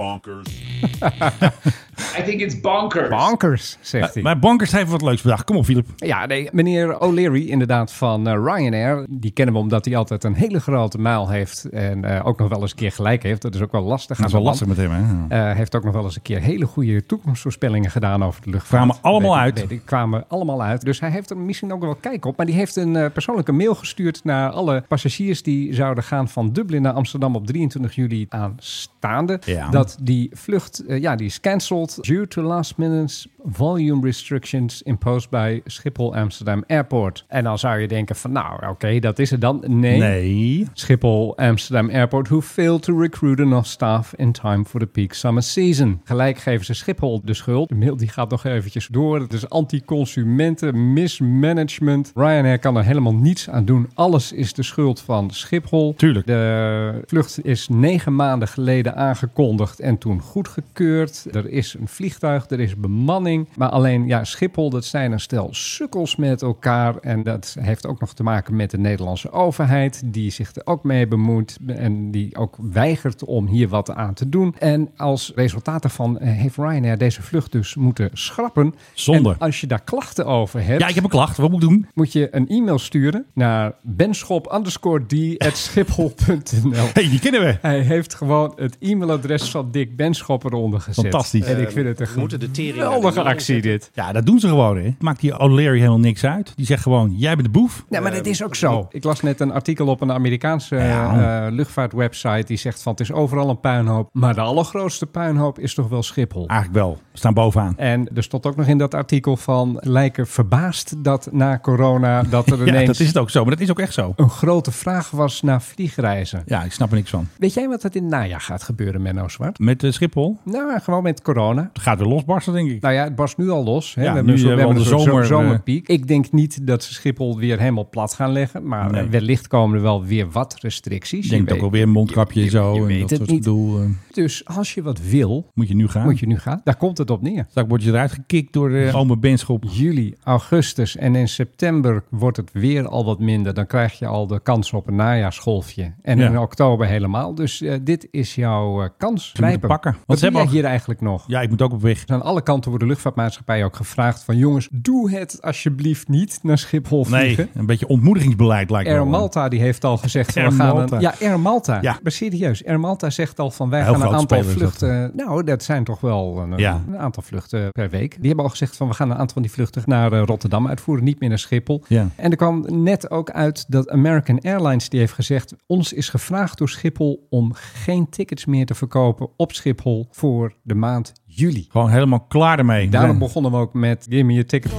[2.18, 3.08] I think it's bonkers.
[3.08, 4.22] Bankers, zegt hij.
[4.22, 5.44] Maar bankers heeft wat leuks bedacht.
[5.44, 5.86] Kom op Philip.
[5.96, 9.06] Ja, nee, meneer O'Leary, inderdaad van eh, Ryanair.
[9.08, 11.64] Die kennen we omdat hij altijd een hele grote maal heeft.
[11.64, 13.42] En eh, ook nog wel eens een keer gelijk heeft.
[13.42, 14.16] Dat is ook wel lastig.
[14.16, 15.36] Dat is wel lastig met hem hè.
[15.36, 18.82] Hij heeft ook nog wel eens een keer hele goede toekomstvoorspellingen gedaan over de luchtvaart.
[18.82, 19.60] Kwamen allemaal Weet uit.
[19.60, 20.84] weet ik, kwamen allemaal uit.
[20.84, 22.36] Dus hij heeft er misschien ook wel kijk op.
[22.36, 26.82] Maar die heeft een persoonlijke mail gestuurd naar alle passagiers die zouden gaan van Dublin
[26.82, 29.40] naar Amsterdam op 23 juli aanstaande.
[29.44, 29.68] Ja.
[29.68, 31.98] Dat die vlucht, eh, ja, die is cancelled.
[32.00, 37.24] due to last minute volume restrictions imposed by Schiphol Amsterdam Airport.
[37.28, 39.64] En dan zou je denken van nou oké, dat is het dan.
[39.66, 39.98] Nee.
[39.98, 40.66] Nee.
[40.72, 45.42] Schiphol Amsterdam Airport who failed to recruit enough staff in time for the peak summer
[45.42, 46.00] season.
[46.04, 47.68] Gelijk geven ze Schiphol de schuld.
[47.68, 49.20] De mail die gaat nog eventjes door.
[49.20, 52.12] Het is anti-consumenten, mismanagement.
[52.14, 53.88] Ryanair kan er helemaal niets aan doen.
[53.94, 55.94] Alles is de schuld van Schiphol.
[55.96, 56.26] Tuurlijk.
[56.26, 61.26] De vlucht is negen maanden geleden aangekondigd en toen goedgekeurd.
[61.32, 63.48] Er is een vliegtuig, er is bemanning.
[63.56, 66.96] Maar alleen, ja, Schiphol, dat zijn een stel sukkels met elkaar.
[66.96, 70.84] En dat heeft ook nog te maken met de Nederlandse overheid, die zich er ook
[70.84, 74.54] mee bemoeit en die ook weigert om hier wat aan te doen.
[74.58, 78.74] En als resultaat daarvan eh, heeft Ryanair deze vlucht dus moeten schrappen.
[78.94, 79.28] Zonde.
[79.30, 81.36] En als je daar klachten over hebt, Ja, ik heb een klacht.
[81.36, 81.86] Wat moet ik doen?
[81.94, 86.88] moet je een e-mail sturen naar benschop underscore d at schiphol.nl.
[86.92, 87.58] hey, die kennen we.
[87.60, 91.04] Hij heeft gewoon het e-mailadres van Dick Benschop eronder gezet.
[91.04, 91.46] Fantastisch.
[91.46, 93.90] En ik vind het een moeten de tering naar de geweldige actie dit.
[93.94, 94.76] Ja, dat doen ze gewoon.
[94.76, 94.94] Hè.
[94.98, 96.52] Maakt die O'Leary helemaal niks uit.
[96.56, 97.84] Die zegt gewoon, jij bent de boef.
[97.88, 98.86] Nee, maar dat is ook zo.
[98.90, 101.46] Ik las net een artikel op een Amerikaanse Ja.
[101.46, 102.44] eh, luchtvaartwebsite.
[102.46, 104.08] Die zegt van het is overal een puinhoop.
[104.12, 106.46] Maar de allergrootste puinhoop is toch wel Schiphol.
[106.48, 106.98] Eigenlijk wel.
[107.12, 107.78] We staan bovenaan.
[107.78, 112.46] En er stond ook nog in dat artikel van lijken verbaasd dat na corona dat
[112.50, 113.40] er Ja, ineens dat is het ook zo.
[113.42, 114.12] Maar dat is ook echt zo.
[114.16, 116.42] een grote vraag was naar vliegreizen.
[116.46, 117.28] Ja, ik snap er niks van.
[117.38, 121.02] Weet jij wat er in het najaar gaat gebeuren, Menno Met uh, Schiphol, Nou, gewoon
[121.02, 121.70] met corona.
[121.72, 122.80] het gaat weer losbarsten, denk ik.
[122.82, 123.94] Nou ja, het barst nu al los.
[123.94, 124.02] Hè?
[124.02, 125.88] Ja, we hebben, nu zo, we hebben een de zomer, eh, zomerpiek.
[125.88, 128.66] Ik denk niet dat ze Schiphol weer helemaal plat gaan leggen.
[128.66, 129.02] Maar Nee.
[129.02, 131.24] eh, wellicht komen er wel weer wat restricties.
[131.24, 132.74] Ik denk Je ook weet- wel weer een mondkapje je- en zo.
[132.74, 133.44] je en weet dat het soort niet.
[133.44, 133.80] gedoe.
[133.82, 133.86] eh.
[134.12, 136.04] Dus als je wat wil, moet je nu gaan.
[136.04, 136.60] moet je nu gaan.
[136.64, 137.46] Daar komt het op neer.
[137.48, 139.64] Straks word je eruit gekikt door de ome Benschop.
[139.70, 143.54] Juli, augustus en in september wordt het weer al wat minder.
[143.54, 145.92] Dan krijg je al de kans op een najaarsgolfje.
[146.02, 146.26] En Ja.
[146.28, 147.34] in oktober helemaal.
[147.34, 149.32] Dus eh, dit is jouw eh, kans.
[149.40, 149.92] Pakken.
[149.92, 151.24] Want Wat ze doe hebben al- hier eigenlijk nog?
[151.26, 152.06] Ja, ik moet ook op weg.
[152.06, 154.36] Aan alle kanten wordt de luchtvaartmaatschappij ook gevraagd van...
[154.36, 157.48] jongens, doe het alsjeblieft niet naar Schiphol Nee, vliegen.
[157.54, 159.06] een beetje ontmoedigingsbeleid lijkt Air wel.
[159.06, 160.96] Malta die heeft al gezegd van Air we gaan Malta.
[160.96, 161.98] een, ja Air Malta Ja.
[162.02, 164.46] maar serieus Air Malta zegt al van wij Heel gaan een aantal dat.
[164.52, 166.82] vluchten nou dat zijn toch wel een, Ja.
[166.88, 169.42] een aantal vluchten per week die hebben al gezegd van we gaan een aantal van
[169.42, 172.08] die vluchten naar eh, Rotterdam uitvoeren niet meer naar Schiphol Ja.
[172.16, 176.58] en er kwam net ook uit dat American Airlines die heeft gezegd ons is gevraagd
[176.58, 181.90] door Schiphol om geen tickets meer te verkopen op Schiphol voor de maand juli Gewoon
[181.90, 182.88] helemaal klaar ermee.
[182.88, 184.72] daarom begonnen we ook met give me a ticket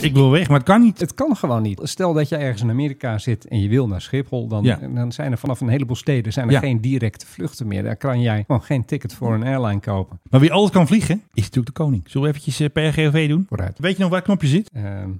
[0.00, 1.00] Ik wil weg, maar het kan niet.
[1.00, 1.80] Het kan gewoon niet.
[1.82, 4.78] Stel dat je ergens in Amerika zit en je wil naar Schiphol, dan, Ja.
[4.94, 6.58] dan zijn er vanaf een heleboel steden zijn er Ja.
[6.58, 7.82] geen directe vluchten meer.
[7.82, 10.20] Daar kan jij gewoon geen ticket voor een airline kopen.
[10.30, 12.02] Maar wie alles kan vliegen, is natuurlijk de koning.
[12.06, 13.44] Zullen we eventjes eh, per GOV doen?
[13.48, 13.78] Vooruit.
[13.78, 14.70] Weet je nog waar het knopje zit?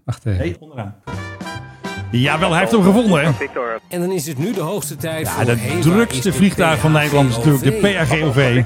[0.04, 0.38] Wacht even.
[0.38, 0.94] Hey, onderaan.
[2.20, 3.30] Jawel, hij heeft hem gevonden, hè?
[3.88, 5.44] En dan is het nu de hoogste tijd Ja, voor...
[5.44, 8.62] de drukste vliegtuig van Nederland is natuurlijk de PRGOV.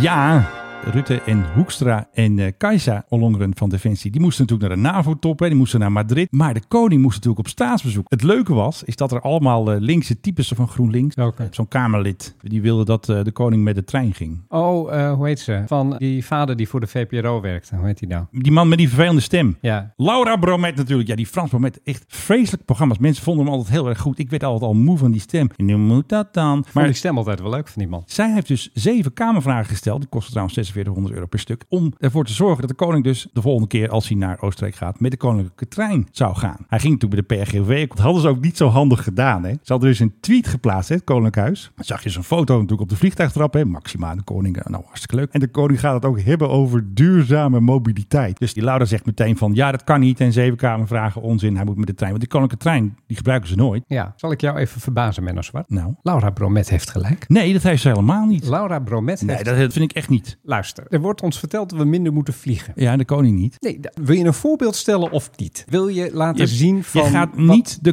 [0.00, 0.50] Ja,
[0.84, 5.38] Rutte en Hoekstra en eh Kajsa Ollongren van Defensie, die moesten natuurlijk naar de NAVO-top,
[5.38, 6.32] die moesten naar Madrid.
[6.32, 8.04] Maar de koning moest natuurlijk op staatsbezoek.
[8.08, 11.48] Het leuke was, is dat er allemaal eh, linkse types van GroenLinks, Welke?
[11.50, 14.40] zo'n Kamerlid, die wilde dat eh, de koning met de trein ging.
[14.48, 15.62] Oh, eh, hoe heet ze?
[15.66, 17.76] Van die vader die voor de VPRO werkte.
[17.76, 18.24] Hoe heet die nou?
[18.30, 19.56] Die man met die vervelende stem.
[19.60, 19.92] Ja.
[19.96, 21.08] Laura Bromet natuurlijk.
[21.08, 21.80] Ja, die Frans Bromet.
[21.84, 22.98] Echt vreselijk programma's.
[22.98, 24.18] Mensen vonden hem altijd heel erg goed.
[24.18, 25.48] Ik werd altijd al moe van die stem.
[25.56, 26.64] En nu moet dat dan.
[26.72, 28.02] Maar die stem altijd wel leuk van die man.
[28.06, 30.00] zij heeft dus zeven kamervragen gesteld.
[30.00, 31.64] Die kosten trouwens 4600 euro per stuk.
[31.68, 34.74] Om ervoor te zorgen dat de koning dus de volgende keer als hij naar Oostenrijk
[34.76, 36.56] gaat met de koninklijke trein zou gaan.
[36.68, 37.88] Hij ging natuurlijk bij de PRGOV.
[37.88, 39.44] Dat hadden ze ook niet zo handig gedaan.
[39.44, 39.50] Hè.
[39.50, 41.70] Ze hadden dus een tweet geplaatst, hè, het Koninklijk Huis.
[41.74, 43.52] Dan zag je zo'n foto natuurlijk op de vliegtuigtrap.
[43.54, 43.64] Hè.
[43.64, 44.56] Maxima, de koning.
[44.56, 45.32] eh, Nou, hartstikke leuk.
[45.32, 48.38] En de koning gaat het ook hebben over duurzame mobiliteit.
[48.38, 50.20] Dus die Laura zegt meteen van ja, dat kan niet.
[50.20, 51.56] En zeven kamervragen onzin.
[51.56, 52.10] Hij moet met de trein.
[52.10, 53.84] Want die koninklijke trein, die gebruiken ze nooit.
[53.86, 55.70] Ja, zal ik jou even verbazen, Menno Zwart?
[55.70, 55.94] Nou.
[56.02, 57.28] Laura Bromet heeft gelijk.
[57.28, 58.48] Nee, dat heeft ze helemaal niet.
[58.48, 59.44] Laura Bromet Nee, heeft...
[59.48, 60.38] dat vind ik echt niet.
[60.42, 62.72] Luister, er wordt ons verteld dat we minder moeten vliegen.
[62.76, 63.56] Ja, de koning niet.
[63.60, 65.64] Nee, wil je een voorbeeld stellen of niet?
[65.68, 67.02] Wil je laten zien van...
[67.04, 67.92] je gaat wat- niet de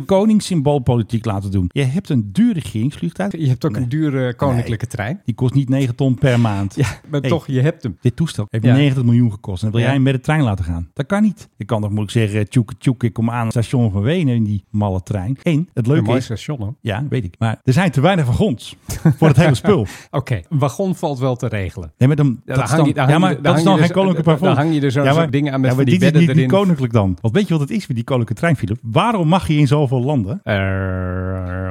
[0.52, 1.70] koningssymboolpolitiek laten doen.
[1.74, 3.32] Je hebt een duur regeringsvliegtuig.
[3.38, 5.22] Je hebt ook een dure koninklijke trein.
[5.26, 6.76] Die kost niet 9 ton per maand.
[6.76, 7.30] Ja, maar Hey.
[7.30, 7.98] toch, je hebt hem.
[8.02, 8.74] Dit toestel heeft Ja.
[8.74, 9.64] 90 miljoen gekost.
[9.64, 10.90] En wil jij hem met de trein laten gaan.
[10.94, 11.50] Dat kan niet.
[11.58, 14.44] Je kan toch moeilijk zeggen, tjoeke tjoeke, ik kom aan het station van Wenen in
[14.44, 15.38] die malle trein.
[15.44, 16.76] En het Een leuke mooi is, station hoor.
[16.82, 17.36] ja, weet ik.
[17.40, 18.76] Maar er zijn te weinig wagons
[19.18, 19.86] voor het hele spul.
[20.12, 21.94] Oké, een wagon valt wel te regelen.
[21.98, 23.44] Nee, maar dan Dat dan is hang je- dan- dan ja, hang maar je- dat
[23.46, 25.20] dan is hang dan je geen dus- koninklijk dan hang je er zo'n Ja, maar-
[25.22, 26.48] soort dingen aan met ja, maar die niet, niet erin.
[26.48, 27.18] koninklijk dan.
[27.22, 28.78] Want weet je wat het is met die koninklijke trein, Philip?
[28.82, 30.42] Waarom mag je in zoveel landen?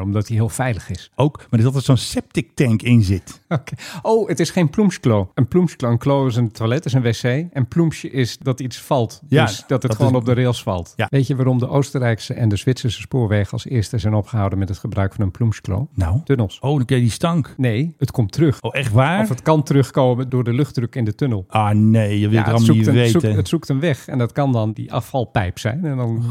[0.02, 1.10] Omdat hij heel veilig is.
[1.14, 3.40] Ook, maar er is altijd zo'n septic tank in zit.
[3.48, 3.74] Oké.
[4.02, 5.30] Oh, het is geen ploemsklo.
[5.34, 7.22] Een ploemsklo, een klo is een toilet, is een wc.
[7.52, 9.20] En ploemsje is dat iets valt.
[9.28, 10.92] Ja, dus dat het dat gewoon is- op de rails valt.
[10.96, 11.06] Ja.
[11.10, 14.78] Weet je waarom de Oostenrijkse en de Zwitserse spoorwegen als eerste zijn opgehouden met het
[14.78, 15.88] gebruik van een ploemsklo?
[15.94, 16.20] Nou.
[16.24, 16.58] Tunnels.
[16.60, 17.54] Oh, dan krijg je die stank.
[17.56, 18.60] Nee, het komt terug.
[18.60, 19.22] Oh, echt waar?
[19.22, 21.44] Of het kan terugkomen door de luchtdruk in de tunnel.
[21.48, 23.20] Ah nee, je wilt Ja, het het, niet een, weten.
[23.20, 24.08] zoekt- het zoekt een weg.
[24.08, 25.84] En dat kan dan die afvalpijp zijn.
[25.84, 26.22] En dan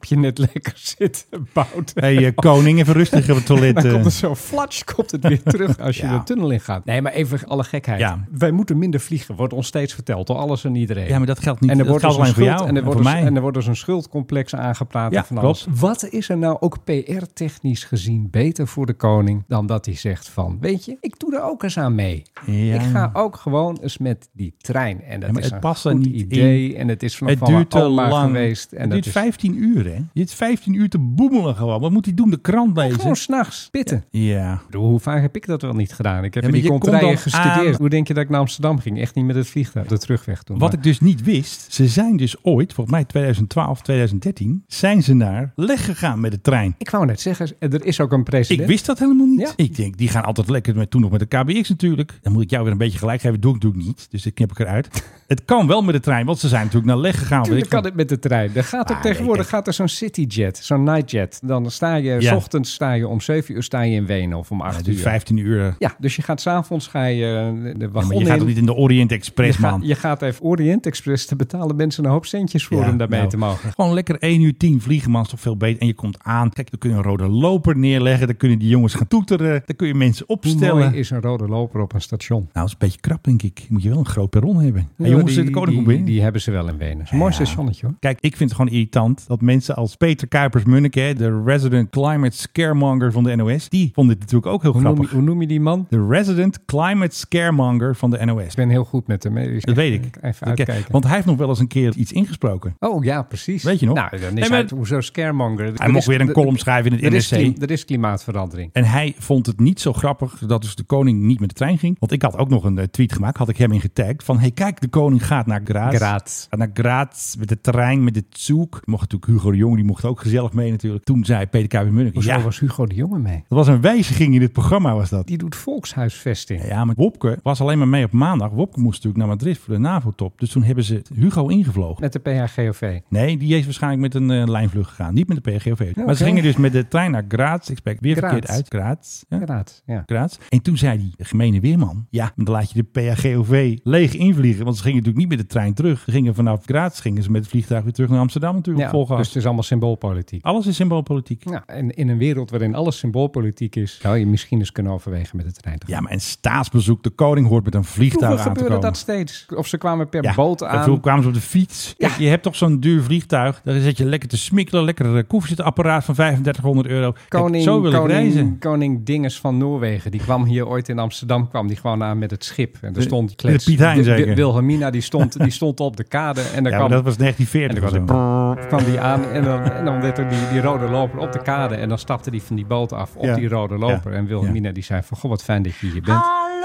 [0.00, 1.92] heb je net lekker zitten bout.
[1.94, 3.74] Hé, hey, eh, koning, even rustig op het toilet.
[3.74, 3.92] Dan eh.
[3.92, 6.18] komt het zo flatsch, komt het weer terug als je Ja.
[6.18, 6.84] de tunnel in gaat.
[6.84, 8.00] Nee, maar even alle gekheid.
[8.00, 8.24] Ja.
[8.30, 11.08] Wij moeten minder vliegen, wordt ons steeds verteld door alles en iedereen.
[11.08, 11.70] Ja, maar dat geldt niet.
[11.70, 13.10] En er dat wordt geldt dus alleen voor schuld- jou en er en wordt voor
[13.10, 13.28] dus- mij.
[13.30, 15.62] En er wordt dus een schuldcomplex aangepraat Ja, van alles.
[15.62, 15.80] klopt.
[15.80, 20.28] Wat is er nou ook PR-technisch gezien beter voor de koning dan dat hij zegt
[20.28, 22.22] van, weet je, ik doe er ook eens aan mee.
[22.46, 22.74] Ja.
[22.74, 25.02] Ik ga ook gewoon eens met die trein.
[25.02, 26.68] En dat Ja, maar is het een past goed niet idee.
[26.72, 26.76] in.
[26.76, 28.26] En het is van, Het duurt te oma lang.
[28.26, 28.72] geweest.
[28.72, 29.96] En het duurt is 15 uur, hè?
[30.12, 31.80] Je zit 15 uur te boemelen gewoon.
[31.80, 32.30] Wat moet hij doen?
[32.30, 33.00] De krant lezen?
[33.00, 34.04] gewoon s'nachts pitten.
[34.10, 34.52] Ja.
[34.54, 36.24] Ik bedoel, Hoe vaak heb ik dat wel niet gedaan?
[36.24, 37.66] Ik heb Ja, in die contraien dan gestudeerd.
[37.74, 39.00] aan- Hoe denk je dat ik naar Amsterdam ging?
[39.00, 40.58] Echt niet met het vliegtuig, de terugweg toen.
[40.58, 45.02] Wat Maar- ik dus niet wist, ze zijn dus ooit, volgens mij 2012, 2013, zijn
[45.02, 46.74] ze naar Leg gegaan met de trein.
[46.78, 48.60] Ik wou net zeggen, er is ook een president.
[48.60, 49.40] Ik wist dat helemaal niet.
[49.40, 49.52] Ja.
[49.56, 52.18] Ik denk, die gaan altijd lekker met, toen nog met de KBX natuurlijk.
[52.22, 53.40] Dan moet ik jou weer een beetje gelijk geven.
[53.40, 54.06] Doe ik, doe ik niet.
[54.10, 54.88] Dus ik knip ik eruit.
[55.26, 57.42] het kan wel met de trein, want ze zijn natuurlijk naar Leg gegaan.
[57.42, 57.70] Tuurlijk je.
[57.72, 58.50] kan het met de trein.
[58.54, 61.40] Er gaat ook Ah, tegenwoordig nee, gaat er zo'n cityjet, zo'n nightjet.
[61.44, 64.50] Dan sta je, s ochtends sta je om 7 uur sta je in Wenen of
[64.50, 64.92] om Ja, 8 het uur.
[64.92, 65.74] duurt 15 uur.
[65.78, 68.66] Ja, dus je gaat s'avonds ga je eh, de wagon je gaat toch niet in
[68.66, 69.78] de Orient Express, je, man.
[69.78, 73.18] gaat, je gaat even Orient Express te betalen mensen een hoop centjes voor om daarmee
[73.18, 73.72] nou, te mogen.
[73.72, 75.22] Gewoon lekker 1 uur 10 vliegen, man.
[75.22, 75.80] is toch veel beter.
[75.80, 76.50] En je komt aan.
[76.50, 78.26] Kijk, dan kun je een rode loper neerleggen.
[78.26, 79.62] Dan kunnen die jongens gaan toeteren.
[79.66, 80.76] Dan kun je mensen Hoe opstellen.
[80.88, 82.38] mooi is een rode loper op een station?
[82.40, 83.66] Nou, dat is een beetje krap, denk ik.
[83.68, 84.88] Moet je wel een groot perron hebben.
[84.96, 87.06] Ja, jongens, die, de koning die, die hebben ze wel in Wenen.
[87.10, 87.94] Een mooi stationnetje hoor.
[88.00, 93.12] Kijk, ik vind het gewoon irritant dat mensen als Peter Kuipers-Munneke, de resident climate scaremonger
[93.12, 95.16] van de NOS, die vond dit natuurlijk ook heel Hoe noem, je, grappig.
[95.18, 95.86] hoe noem je die man?
[95.88, 98.44] De resident climate scaremonger van de NOS.
[98.44, 99.34] Ik ben heel goed met hem.
[99.34, 100.16] Dus Dat weet ik.
[100.22, 100.92] Even uitkijken.
[100.92, 102.76] Want hij heeft nog wel eens een keer iets ingesproken.
[102.78, 103.62] Oh ja, precies.
[103.62, 103.94] Weet je nog?
[103.94, 105.72] Nou, dan is Nee, hoezo scaremonger.
[105.74, 107.62] Hij mocht is- weer een column schrijven in het NRC.
[107.62, 108.70] er is klimaatverandering.
[108.72, 111.78] En hij vond het niet zo grappig dat dus de koning niet met de trein
[111.78, 111.96] ging.
[111.98, 114.24] Want ik had ook nog een eh, tweet gemaakt, had ik hem in getagd.
[114.24, 115.96] Van, hey kijk, de koning gaat naar Graz.
[115.96, 116.46] Graz.
[116.50, 118.80] Naar Graz met de trein, met de zoek.
[118.84, 121.04] Mocht natuurlijk Hugo Jong, die mocht ook gezellig mee natuurlijk.
[121.04, 123.44] Toen zei Peter Kuiper-Munneke, Hoezo ja, was Hugo de Jonge mee?
[123.48, 125.26] dat was een wijziging in het programma was dat.
[125.26, 126.66] Die doet volkshuisvesting.
[126.66, 128.50] Ja, maar Wopke was alleen maar mee op maandag.
[128.50, 130.38] Wopke moest natuurlijk naar Madrid voor de NAVO-top.
[130.38, 132.00] Dus toen hebben ze Hugo ingevlogen.
[132.00, 133.00] Met de PHGOV.
[133.08, 135.14] Nee, die is waarschijnlijk met een eh, lijnvlucht gegaan.
[135.14, 135.92] Niet met de PGOV.
[136.06, 137.68] Maar ze gingen dus met de trein naar Graz.
[137.68, 138.32] Ik spreek weer Graz.
[138.32, 138.66] verkeerd uit.
[138.68, 139.18] Graz.
[139.18, 139.24] Ja?
[139.28, 140.02] Inderdaad, ja.
[140.06, 140.36] Graz.
[140.48, 144.64] En toen zei die gemene weerman, ja, dan laat je de PHGOV leeg invliegen.
[144.64, 146.02] Want ze gingen natuurlijk niet met de trein terug.
[146.04, 148.92] Ze gingen vanaf Graz gingen ze met het vliegtuig weer terug naar Amsterdam natuurlijk.
[148.92, 150.44] Ja, dus het is allemaal symboolpolitiek.
[150.44, 151.42] Alles is symboolpolitiek.
[151.50, 155.36] Ja, en in een wereld waarin alles symboolpolitiek is, zou je misschien eens kunnen overwegen
[155.36, 155.94] met de trein te gaan.
[155.94, 157.02] Ja, maar een staatsbezoek.
[157.02, 158.80] De koning hoort met een vliegtuig aan te gebeurde komen.
[158.80, 159.46] dat steeds.
[159.56, 160.84] Of ze kwamen per Ja, boot aan.
[160.84, 161.94] Toen kwamen ze op de fiets.
[161.98, 163.60] Kijk, je hebt toch zo'n duur vliegtuig.
[163.64, 164.84] Daar zit je lekker te smikkelen.
[164.84, 167.12] Lekker een koffiezetapparaat van 3500 euro.
[167.12, 168.58] Kijk, Koning, zo wil ik koning, reizen.
[168.58, 172.30] koning Dinges van Noorwegen, die kwam hier ooit in Amsterdam, kwam die gewoon aan met
[172.30, 172.76] het schip.
[172.80, 173.64] En er De- stond de klets.
[173.64, 174.34] Piet Hein zeker?
[174.34, 176.40] Wilhelmina, die stond, die stond op de kade.
[176.54, 178.54] En dan Ja, kwam, dat was en 1940 dan of kwam, zo.
[178.60, 181.32] die, kwam die aan en dan, en dan werd er die, die rode loper op
[181.32, 181.74] de kade.
[181.74, 183.34] En dan stapte die van die boot af op Ja.
[183.34, 184.10] die rode loper.
[184.10, 184.16] Ja.
[184.16, 186.18] En Wilhelmina die zei van, goh, wat fijn dat je hier bent.
[186.18, 186.59] Hallo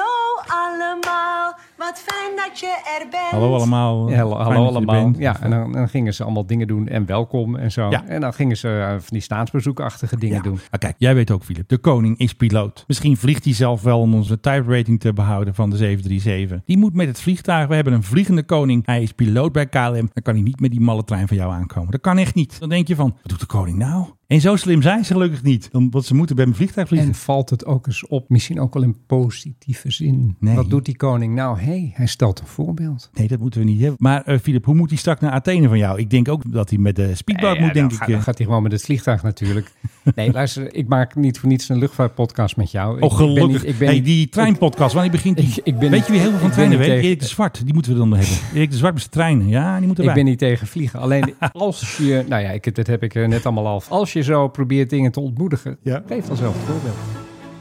[1.78, 3.24] wat fijn dat je er bent.
[3.32, 4.10] Hallo allemaal.
[4.10, 5.04] Ja, hallo, allemaal.
[5.04, 5.18] bent.
[5.18, 7.90] Ja, en dan, dan gingen ze allemaal dingen doen en welkom en zo.
[7.90, 8.06] Ja.
[8.08, 10.42] En dan gingen ze eh, van die staatsbezoekachtige dingen Ja.
[10.42, 10.60] doen.
[10.72, 11.70] Maar kijk, jij weet ook, Philip.
[11.70, 12.84] De koning is piloot.
[12.88, 16.62] Misschien vliegt hij zelf wel om onze type rating te behouden van de 737.
[16.66, 17.68] Die moet met het vliegtuig.
[17.68, 18.86] We hebben een vliegende koning.
[18.86, 19.94] Hij is piloot bij KLM.
[20.14, 21.92] Dan kan hij niet met die malle trein van jou aankomen.
[21.92, 22.60] Dat kan echt niet.
[22.60, 24.06] Dan denk je van, wat doet de koning nou?
[24.28, 25.70] En zo slim zijn ze gelukkig niet.
[25.72, 27.10] Dan, want ze moeten bij een vliegtuig vliegen.
[27.10, 30.36] En valt het ook eens op, misschien ook wel in positieve zin.
[30.40, 30.56] Nee.
[30.56, 31.60] Wat doet die koning nou?
[31.60, 33.10] Hé, hey, hij stelt een voorbeeld.
[33.14, 33.98] Nee, dat moeten we niet hebben.
[34.00, 36.00] Maar eh Philip, hoe moet hij straks naar Athene van jou?
[36.00, 38.04] Ik denk ook dat hij met de speedboot Ja, moet, denk dan ik.
[38.04, 38.22] ga- dan eh.
[38.24, 39.72] gaat hij gewoon met het vliegtuig natuurlijk.
[40.16, 42.90] nee, luister, ik maak niet voor niets een luchtvaartpodcast met jou.
[42.92, 43.48] Oh, Ik- ik ben gelukkig.
[43.64, 45.48] niet- ik ben hey, die treinpodcast, wanneer begint die?
[45.48, 46.88] Ik- ik ben weet niet- je wie heel veel van ik treinen weet?
[46.88, 48.36] tegen- Erik de Zwart, die moeten we dan hebben.
[48.54, 49.48] Erik de Zwart met zijn treinen.
[49.48, 50.20] Ja, die moeten Ik wij.
[50.24, 51.00] ben niet tegen vliegen.
[51.00, 53.84] Alleen als je, nou ja, ik, dat heb ik eh, net allemaal al.
[53.90, 56.04] Als je zo probeert dingen te ontmoedigen, Ja.
[56.08, 56.96] geef dan zelf het voorbeeld.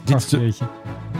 [0.04, 0.66] Dit is, de,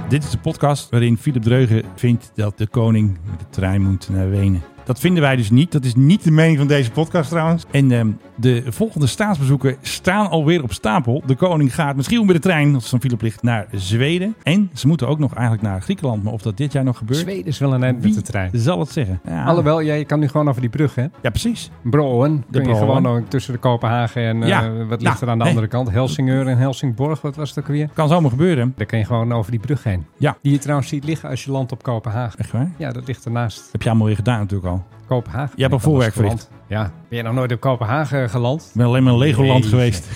[0.09, 4.09] dit is de podcast waarin Philip Dreugen vindt dat de koning met de trein moet
[4.09, 4.63] naar Wenen.
[4.85, 5.73] Dat vinden wij dus niet.
[5.73, 7.65] Dat is niet de mening van deze podcast trouwens.
[7.71, 11.23] En ehm, de volgende staatsbezoeken staan alweer op stapel.
[11.27, 14.35] De koning gaat misschien met de trein, als zo'n file ligt, naar Zweden.
[14.43, 16.23] En ze moeten ook nog eigenlijk naar Griekenland.
[16.23, 18.51] Maar of dat dit jaar nog gebeurt, Zweden is wel een eind met de trein.
[18.53, 19.21] zal het zeggen.
[19.27, 19.45] Ja.
[19.45, 21.03] Alhoewel, ja, je kan nu gewoon over die brug, hè?
[21.23, 21.71] Ja, precies.
[21.83, 22.45] Broen.
[22.51, 24.73] Kun je gewoon tussen de Kopenhagen en eh, Ja.
[24.89, 25.53] wat ligt er aan de Nee.
[25.53, 25.91] andere kant?
[25.91, 27.89] Helsingeur en Helsingborg, wat was het ook weer?
[27.95, 28.73] Kan zomaar gebeuren.
[28.77, 30.05] Daar kun je gewoon over die brug heen.
[30.19, 30.37] Ja.
[30.43, 32.39] Die je trouwens ziet liggen als je landt op Kopenhagen.
[32.39, 32.71] Echt waar?
[32.79, 33.69] Ja, dat ligt ernaast.
[33.73, 34.74] Heb je allemaal weer gedaan natuurlijk al.
[35.07, 35.53] Kopenhagen.
[35.57, 36.51] Je hebt ik voorwerk verricht.
[36.69, 36.93] Ja.
[37.09, 38.63] Ben je nog nooit op Kopenhagen geland?
[38.63, 39.71] Ik ben alleen maar in Legoland Nee.
[39.71, 40.09] geweest.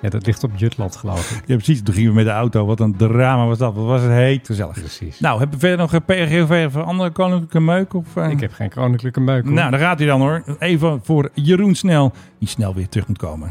[0.00, 1.42] Ja, dat ligt op Jutland, geloof ik.
[1.46, 1.82] Ja, precies.
[1.82, 2.66] Toen gingen we met de auto.
[2.66, 3.74] Wat een drama was dat.
[3.74, 4.46] Wat was het heet.
[4.46, 4.72] Gezellig.
[4.78, 5.20] Precies.
[5.20, 7.94] Nou, hebben we verder nog een PRGOV of andere koninklijke meuk?
[7.94, 8.28] Of, eh?
[8.30, 9.44] Ik heb geen koninklijke meuk.
[9.44, 9.52] hoor.
[9.52, 10.42] Nou, daar gaat hij dan hoor.
[10.58, 12.12] Even voor Jeroen Snel.
[12.38, 13.50] Die snel weer terug moet komen.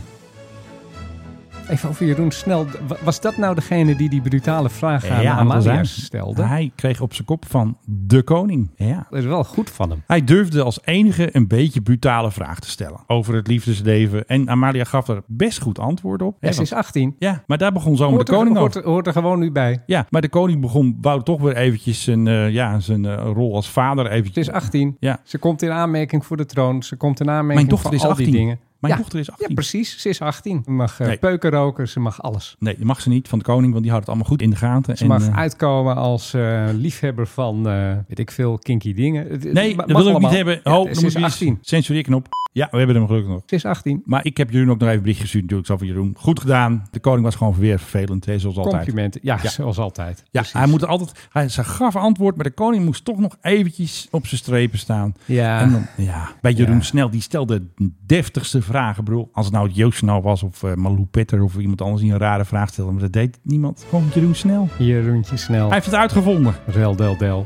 [1.69, 2.65] Even over Jeroen Snel.
[2.87, 6.41] Wa- Was dat nou degene die die brutale vraag aan Ja, stelde?
[6.43, 8.71] Hij kreeg op zijn kop van de koning.
[8.75, 9.07] Ja.
[9.09, 10.03] Dat is wel goed van hem.
[10.07, 12.99] Hij durfde als enige een beetje brutale vraag te stellen.
[13.07, 14.27] Over het liefdesleven.
[14.27, 16.37] En Amalia gaf er best goed antwoord op.
[16.39, 17.15] Ja, ze is want- 18.
[17.19, 18.83] ja, maar daar begon Hoort de er, koning hoort, over.
[18.83, 19.83] er, hoort er gewoon nu bij.
[19.85, 23.55] Ja, maar de koning begon, wou toch weer eventjes zijn, eh, ja, zijn eh, rol
[23.55, 24.47] als vader Ze eventjes.
[24.47, 24.95] is 18.
[24.99, 25.19] Ja.
[25.23, 26.83] Ze komt in aanmerking voor de troon.
[26.83, 28.25] Ze komt in aanmerking Mijn dochter voor is al 18.
[28.25, 28.59] die dingen.
[28.83, 29.01] Mijn ja.
[29.01, 29.47] dochter is 18.
[29.47, 29.97] Ja, precies.
[29.99, 30.61] Ze is 18.
[30.65, 31.17] Ze mag eh, Nee.
[31.17, 31.87] peuken roken.
[31.87, 32.55] Ze mag alles.
[32.59, 34.49] Nee, dat mag ze niet van de koning, want die houdt het allemaal goed in
[34.49, 34.97] de gaten.
[34.97, 39.27] Ze En, mag eh, uitkomen als eh, liefhebber van, eh, weet ik veel, kinky dingen.
[39.53, 40.61] Nee, mag dat wil ik niet hebben.
[40.63, 41.57] Ja, Oh, ze dan is moet je 18.
[41.61, 42.27] censureerknop.
[42.55, 43.41] Ja, we hebben hem gelukkig nog.
[43.45, 44.01] Ze is 18.
[44.05, 45.69] Maar ik heb Jeroen ook nog even een bericht gestuurd natuurlijk.
[45.69, 46.87] Zo van Jeroen, goed gedaan.
[46.91, 48.75] De koning was gewoon weer vervelend, hè, zoals altijd.
[48.75, 49.19] Complimenten.
[49.23, 49.49] Ja, Ja.
[49.49, 50.17] zoals altijd.
[50.19, 50.53] Ja, Precies.
[50.53, 51.27] hij moet altijd.
[51.31, 55.13] Hij, ze gaf antwoord, maar de koning moest toch nog eventjes op zijn strepen staan.
[55.25, 55.59] Ja.
[55.59, 56.81] En dan, ja, bij Jeroen Ja.
[56.81, 59.29] Snel, die stelde de deftigste vragen, bro.
[59.33, 62.11] Als het nou het Joost Snel was of eh Malou Petter of iemand anders die
[62.11, 63.85] een rare vraag stelde, maar dat deed niemand.
[63.89, 64.69] Gewoon Jeroen Snel.
[64.77, 65.65] Jeroentje snel.
[65.65, 66.53] Hij heeft het uitgevonden.
[66.65, 67.45] Rel, del, del.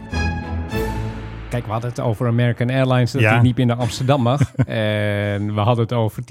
[1.49, 3.33] Kijk, we hadden het over American Airlines, dat Ja.
[3.33, 4.53] die niet meer naar Amsterdam mag.
[4.65, 6.23] en we hadden het over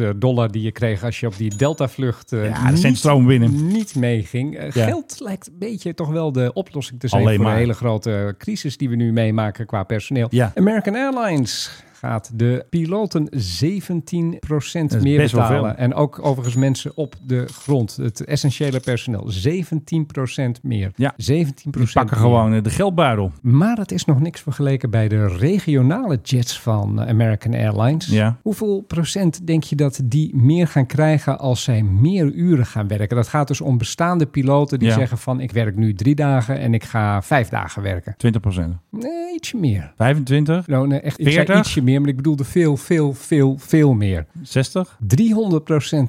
[0.00, 3.66] 10.000 dollar die je kreeg als je op die Delta-vlucht eh, Ja, niet, binnen.
[3.66, 4.56] niet meeging.
[4.56, 4.84] Eh, Ja.
[4.86, 7.54] Geld lijkt een beetje toch wel de oplossing te zijn Alleen voor maar.
[7.54, 10.26] de hele grote crisis die we nu meemaken qua personeel.
[10.30, 10.52] Ja.
[10.54, 15.76] American Airlines gaat de piloten 17% Dat is meer betalen.
[15.78, 19.28] En ook overigens mensen op de grond, het essentiële personeel.
[19.30, 20.90] 17% meer.
[20.96, 21.12] Ja.
[21.12, 22.06] 17% Die pakken meer.
[22.06, 23.32] gewoon eh, de geldbuidel.
[23.42, 28.06] Maar het is nog niks vergeleken bij de regionale jets van eh, American Airlines.
[28.06, 28.36] Ja.
[28.42, 33.16] Hoeveel procent denk je dat die meer gaan krijgen als zij meer uren gaan werken?
[33.16, 34.94] Dat gaat dus om bestaande piloten die Ja.
[34.94, 38.14] zeggen van ik werk nu drie dagen en ik ga vijf dagen werken.
[38.16, 38.76] 20 procent.
[38.90, 39.92] Nee, ietsje meer.
[39.96, 40.66] 25?
[40.66, 41.58] Nou, nee, echt, ik zei 40?
[41.64, 44.26] ietsje meer, maar ik bedoelde veel, veel, veel, veel meer.
[44.42, 44.98] 60?
[45.16, 45.16] 300%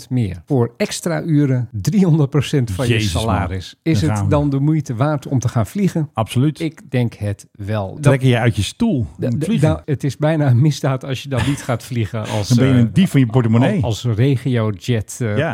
[0.09, 0.41] meer.
[0.45, 1.77] Voor extra uren, 300%
[2.73, 3.75] van Jezus, je salaris.
[3.81, 4.27] Is het we.
[4.27, 6.09] dan de moeite waard om te gaan vliegen?
[6.13, 6.59] Absoluut.
[6.59, 7.97] Ik denk het wel.
[8.01, 9.05] Trek je uit je stoel.
[9.19, 9.67] Vliegen.
[9.67, 12.67] nou, het is bijna een misdaad als je dan niet gaat vliegen als, Dan ben
[12.67, 13.83] je eh, een dief van je portemonnee.
[13.83, 15.53] Als, als regiojet eh, Ja.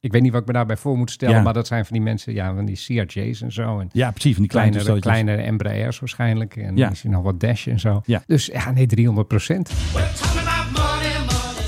[0.00, 1.42] Ik weet niet wat ik me daarbij voor moet stellen, Ja.
[1.42, 3.78] maar dat zijn van die mensen, ja, van die CRJ's en zo.
[3.78, 4.32] En ja, precies.
[4.32, 6.56] Van die kleine kleinere, kleinere Embraers waarschijnlijk.
[6.56, 6.88] En Ja.
[6.88, 8.00] misschien nog wat Dash en zo.
[8.04, 8.22] Ja.
[8.26, 9.71] Dus ja, nee, 300 procent.
[9.94, 10.31] We're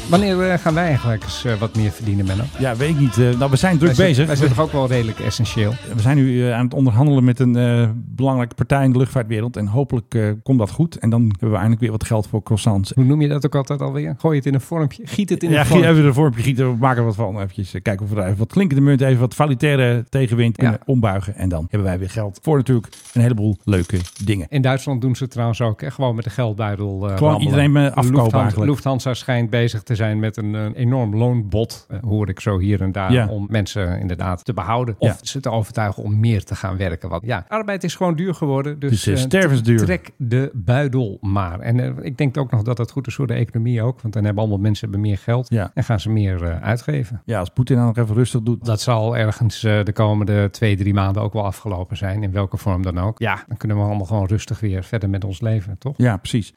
[0.09, 2.43] Wanneer eh, gaan wij eigenlijk eens eh, wat meer verdienen, Menno?
[2.59, 3.19] Ja, weet ik niet.
[3.19, 4.27] Eh, nou, we zijn druk wij bezig.
[4.27, 5.75] Wij zijn toch ook wel redelijk essentieel.
[5.95, 7.53] We zijn nu aan het onderhandelen met een
[8.07, 9.57] belangrijke partij in de luchtvaartwereld.
[9.57, 10.99] En hopelijk komt dat goed.
[10.99, 12.93] En dan hebben we eindelijk weer wat geld voor croissants.
[12.95, 14.15] Hoe noem je dat ook altijd alweer?
[14.19, 15.03] Gooi het in een vormpje.
[15.07, 15.91] Giet het in Ja, een vormpje.
[15.91, 16.71] even een vormpje gieten.
[16.71, 17.41] We maken er wat van.
[17.41, 21.35] Even kijken of we er even wat klinkende munt, even wat valutaire tegenwind kunnen ombuigen.
[21.35, 24.47] En dan hebben wij weer geld voor natuurlijk een heleboel leuke dingen.
[24.49, 25.81] In Duitsland doen ze trouwens ook.
[25.81, 25.91] Hè?
[25.91, 27.41] Gewoon met de geldbuidel eh Gewoon rammelen.
[27.63, 28.71] iedereen afkopen Lufthansa, eigenlijk.
[28.71, 31.87] Lufthansa schijnt bezig te zijn met een, enorm loonbod.
[31.89, 33.13] eh, hoor ik zo hier en daar.
[33.13, 33.29] Ja.
[33.29, 34.95] Om mensen inderdaad te behouden.
[34.99, 35.17] Of Ja.
[35.23, 37.09] ze te overtuigen om meer te gaan werken.
[37.09, 38.79] Want ja, arbeid is gewoon duur geworden.
[38.79, 39.79] Dus is, eh, eh, stervensduur.
[39.79, 41.61] Trek de buidel maar.
[41.61, 44.01] En ik denk ook nog dat het goed is voor de economie ook.
[44.01, 45.49] Want dan hebben allemaal mensen hebben meer geld.
[45.51, 45.71] Ja.
[45.75, 47.23] En gaan ze meer uitgeven.
[47.25, 48.65] Ja, als Poetin dan nog even rustig doet.
[48.65, 52.23] Dat zal ergens de komende twee, drie maanden ook wel afgelopen zijn.
[52.23, 53.19] In welke vorm dan ook.
[53.19, 55.95] Ja, dan kunnen we allemaal gewoon rustig weer verder met ons leven, toch?
[55.97, 56.55] Ja, precies.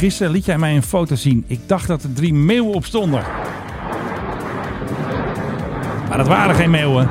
[0.00, 1.44] Gisteren liet jij mij een foto zien.
[1.46, 3.22] Ik dacht dat er drie meeuwen op stonden.
[6.08, 7.08] Maar dat waren geen meeuwen.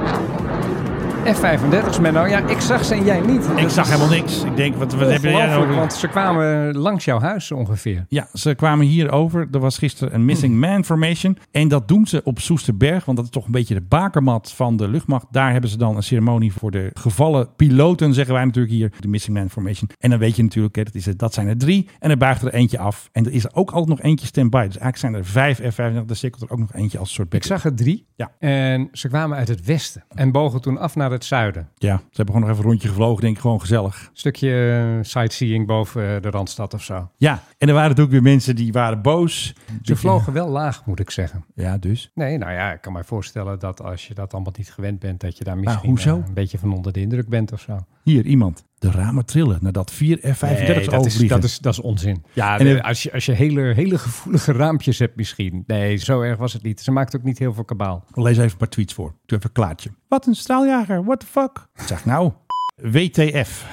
[1.26, 2.26] F-35's, Menno.
[2.26, 3.50] Ja, ik zag ze en jij niet.
[3.56, 4.44] Ik zag helemaal niks.
[4.44, 5.76] Ik denk, wat, wat heb jij nou?
[5.76, 8.06] Want ze kwamen langs jouw huis ongeveer.
[8.08, 9.48] Ja, ze kwamen hier over.
[9.52, 11.38] Er was gisteren een missing man formation.
[11.52, 13.06] En dat doen ze op Soesterberg.
[13.06, 15.26] Want dat is toch een beetje de bakermat van de luchtmacht.
[15.32, 18.92] Daar hebben ze dan een ceremonie voor de gevallen piloten, zeggen wij natuurlijk hier.
[19.00, 19.90] De missing man formation.
[20.00, 21.90] En dan weet je natuurlijk, hè, dat, is er, dat zijn er drie.
[22.00, 23.10] En er buigt er eentje af.
[23.12, 24.66] En er is er ook altijd nog eentje standby.
[24.66, 26.10] Dus eigenlijk zijn er vijf F-35.
[26.10, 27.52] Er cirkelt er ook nog eentje als soort Ik backup.
[27.52, 28.06] zag er drie.
[28.16, 28.32] Ja.
[28.40, 30.04] En ze kwamen uit het westen.
[30.10, 31.70] En bogen toen af naar naar het zuiden.
[31.78, 34.10] Ja, ze hebben gewoon nog even een rondje gevlogen, denk ik, gewoon gezellig.
[34.14, 37.10] Stukje eh, sightseeing boven eh, de Randstad of zo.
[37.18, 39.54] Ja, en er waren natuurlijk weer mensen die waren boos.
[39.82, 41.46] Ze vlogen wel laag, moet ik zeggen.
[41.56, 42.12] Ja, dus.
[42.14, 45.20] Nee, nou ja, ik kan mij voorstellen dat als je dat allemaal niet gewend bent,
[45.22, 46.18] dat je daar misschien hoezo?
[46.20, 47.78] eh, een beetje van onder de indruk bent of zo.
[48.04, 48.64] Hier, iemand.
[48.80, 52.24] De ramen trillen nadat vier F-35's Nee, dat, is, dat, is, dat is onzin.
[52.34, 55.64] Ja, En de- als je, als je hele, hele gevoelige raampjes hebt misschien.
[55.68, 56.82] Nee, zo erg was het niet.
[56.82, 58.06] Ze maakt ook niet heel veel kabaal.
[58.14, 59.08] Lees even een paar tweets voor.
[59.26, 59.90] Doe even een klaartje.
[60.08, 61.68] Wat een straaljager, what the fuck?
[61.76, 62.32] Ik zeg nou,
[62.76, 63.66] WTF.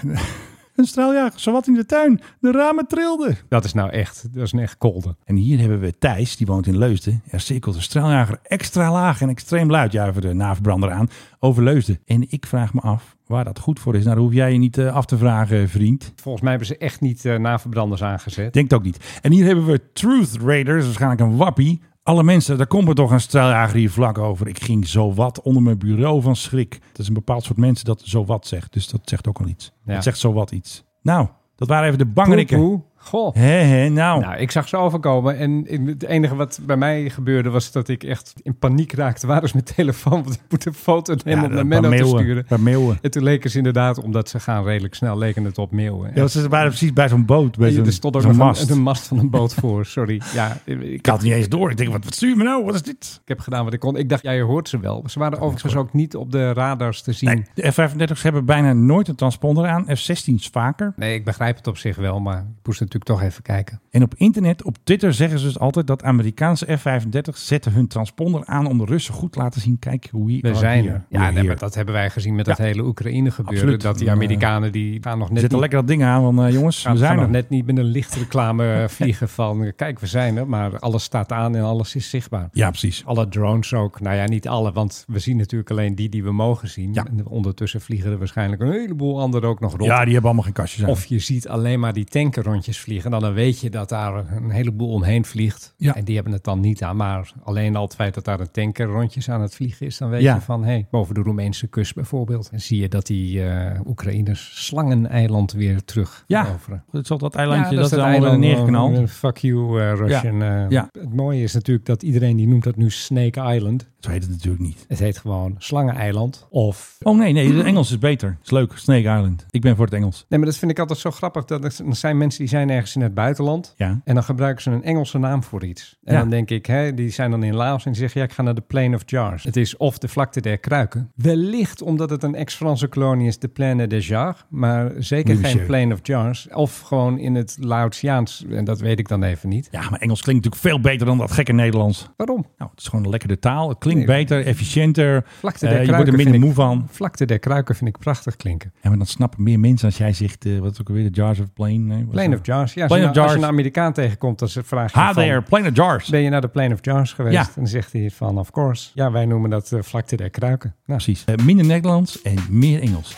[0.76, 2.20] Een straaljager, zowat in de tuin.
[2.40, 3.36] De ramen trilden.
[3.48, 5.16] Dat is nou echt, dat is een echt kolde.
[5.24, 7.22] En hier hebben we Thijs, die woont in Leusden.
[7.30, 9.94] Er cirkelt een straaljager extra laag en extreem luid.
[9.94, 11.08] Even de naverbrander aan.
[11.38, 11.98] Over Leusden.
[12.04, 14.04] En ik vraag me af waar dat goed voor is.
[14.04, 16.12] Nou, dat hoef jij je niet eh, af te vragen, vriend.
[16.16, 18.52] Volgens mij hebben ze echt niet eh, naverbranders aangezet.
[18.52, 19.18] Denk ook niet.
[19.22, 21.80] En hier hebben we Truth Raiders, waarschijnlijk een wappie.
[22.06, 24.48] Alle mensen, daar komt er toch een straaljager hier vlak over.
[24.48, 26.78] Ik ging zo wat onder mijn bureau van schrik.
[26.88, 28.72] Het is een bepaald soort mensen dat zo wat zegt.
[28.72, 29.72] Dus dat zegt ook al iets.
[29.84, 29.94] Ja.
[29.94, 30.84] Het zegt zo wat iets.
[31.02, 32.84] Nou, dat waren even de bangerikken.
[33.06, 33.34] Goh.
[33.34, 34.20] Hé, nou.
[34.20, 37.88] Nou, ik zag ze overkomen en in- het enige wat bij mij gebeurde was dat
[37.88, 39.26] ik echt in paniek raakte.
[39.26, 40.22] Waar is mijn telefoon?
[40.22, 42.44] Want ik moet een foto nemen om naar een Menno paar te meeuwen, sturen.
[42.44, 42.98] paar meeuwen.
[43.02, 46.10] En toen leken ze inderdaad, omdat ze gaan redelijk snel, leken het op meeuwen.
[46.14, 47.56] Ja, ze waren precies bij zo'n boot.
[47.56, 48.70] Bij Ja, zo'n, er stond ook zo'n nog mast.
[48.70, 50.20] Een, een mast van een boot voor, sorry.
[50.34, 51.70] Ja, ik, Ik had het niet eens door.
[51.70, 52.64] Ik denk, wat, wat stuur je me nou?
[52.64, 53.18] Wat is dit?
[53.22, 53.96] ik heb gedaan wat ik kon.
[53.96, 55.02] Ik dacht, ja, je hoort ze wel.
[55.06, 57.28] Ze waren overigens ook niet op de radars te zien.
[57.28, 59.84] Nee, de F-35's hebben bijna nooit een transponder aan.
[59.96, 60.92] F-16's vaker.
[60.96, 63.80] Nee, ik begrijp het op zich wel, maar ik moest natuurlijk toch even kijken.
[63.90, 68.44] En op internet, op Twitter zeggen ze dus altijd dat Amerikaanse F-35 zetten hun transponder
[68.46, 69.78] aan om de Russen goed te laten zien.
[69.78, 71.04] Kijk hoe we We zijn er.
[71.08, 72.64] We're Ja, nee, maar dat hebben wij gezien met dat Ja.
[72.64, 73.58] hele Oekraïne gebeuren.
[73.60, 73.82] Absoluut.
[73.82, 76.38] Dat die eh, Amerikanen die gaan nog net zetten niet, lekker dat ding aan, want
[76.38, 77.32] eh, jongens, gaan, we gaan zijn nog er.
[77.32, 80.48] net niet met een lichtreclame eh, vliegen van kijk, we zijn er.
[80.48, 82.48] Maar alles staat aan en alles is zichtbaar.
[82.52, 83.02] Ja, precies.
[83.04, 84.00] Alle drones ook.
[84.00, 86.92] Nou ja, niet alle, want we zien natuurlijk alleen die die we mogen zien.
[86.92, 87.06] Ja.
[87.06, 89.84] En ondertussen vliegen er waarschijnlijk een heleboel anderen ook nog rond.
[89.84, 90.90] Ja, die hebben allemaal geen kastjes aan.
[90.90, 93.10] Of je ziet alleen maar die tanken rondjes vliegen.
[93.10, 95.74] Dan, dan weet je dat daar een heleboel omheen vliegt.
[95.76, 95.94] Ja.
[95.94, 96.96] En die hebben het dan niet aan.
[96.96, 99.98] Maar alleen al het feit dat daar een tanker rondjes aan het vliegen is.
[99.98, 100.34] Dan weet Ja.
[100.34, 102.48] je van, hé, hey, boven de Roemeense kust bijvoorbeeld.
[102.52, 106.44] En zie je dat die eh Oekraïners Slangeneiland weer terug Ja.
[106.44, 106.84] veroveren.
[106.90, 108.96] Het zal dat eilandje, Ja, dat, is het allemaal eiland, neergeknald.
[108.96, 110.36] eh, fuck you, eh, Russian.
[110.70, 110.88] Ja.
[110.92, 113.88] Het mooie is natuurlijk dat iedereen die noemt dat nu Snake Island.
[114.00, 114.84] Zo heet het natuurlijk niet.
[114.88, 116.46] Het heet gewoon Slangeneiland.
[116.50, 118.38] Of Oh nee, nee, het Engels is beter.
[118.42, 119.46] Is leuk, Snake Island.
[119.50, 120.24] Ik ben voor het Engels.
[120.28, 121.44] Nee, maar dat vind ik altijd zo grappig.
[121.44, 123.74] Dat er er zijn mensen die zijn ergens in het buitenland.
[123.76, 124.00] Ja.
[124.04, 125.98] En dan gebruiken ze een Engelse naam voor iets.
[126.04, 126.20] En Ja.
[126.20, 128.42] dan denk ik, hè, die zijn dan in Laos en die zeggen, ja, ik ga
[128.42, 129.44] naar de Plain of Jars.
[129.44, 131.10] Het is of de vlakte der kruiken.
[131.14, 134.44] Wellicht omdat het een ex-Franse kolonie is, de Plaine des Jars.
[134.48, 135.66] Maar zeker geen.
[135.66, 136.48] Plain of Jars.
[136.52, 138.44] Of gewoon in het Laotiaans.
[138.50, 139.68] En dat weet ik dan even niet.
[139.70, 142.08] Ja, maar Engels klinkt natuurlijk veel beter dan dat gekke Nederlands.
[142.16, 142.46] Waarom?
[142.58, 143.68] Nou, het is gewoon een lekkere taal.
[143.68, 144.16] Het klinkt Nee.
[144.16, 145.24] beter, efficiënter.
[145.26, 146.88] Vlakte Eh, der je wordt er kruiken minder vind moe ik- van.
[146.96, 148.72] Vlakte der kruiken vind ik prachtig klinken.
[148.80, 151.20] Ja, maar dan snappen meer mensen als jij zegt, eh, wat is ook alweer, de
[151.20, 151.72] Jars of Plane?
[151.72, 152.55] Nee, Plain of Jars.
[152.56, 153.34] Ja, als, je, of nou- als je Jars.
[153.34, 156.08] een Amerikaan tegenkomt, dan vraag je van, there, of Jars.
[156.08, 157.34] Ben je naar de Plain of Jars geweest?
[157.34, 157.42] Ja.
[157.42, 158.90] En dan zegt hij van, of course.
[158.94, 160.74] Ja, wij noemen dat eh, vlakte der kruiken.
[160.86, 161.24] Nou, Precies.
[161.24, 163.16] Eh, minder Nederlands en meer Engels.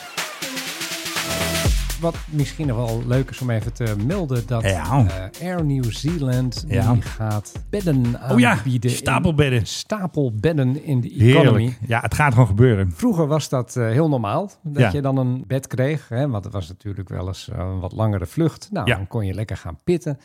[2.01, 5.07] Wat misschien nog wel leuk is om even te melden, dat Ja.
[5.07, 6.93] eh, Air New Zealand Ja.
[6.93, 8.91] die gaat bedden Oh ja, aanbieden.
[8.91, 9.67] in- stapelbedden.
[9.67, 11.59] stapelbedden in de economy.
[11.61, 11.79] Heerlijk.
[11.87, 12.93] Ja, het gaat gewoon gebeuren.
[12.93, 14.91] Vroeger was dat eh, heel normaal, dat Ja.
[14.93, 16.09] je dan een bed kreeg.
[16.09, 18.69] Hè, want het was natuurlijk wel eens eh, een wat langere vlucht.
[18.73, 20.19] Nou, dan kon je lekker gaan pitten.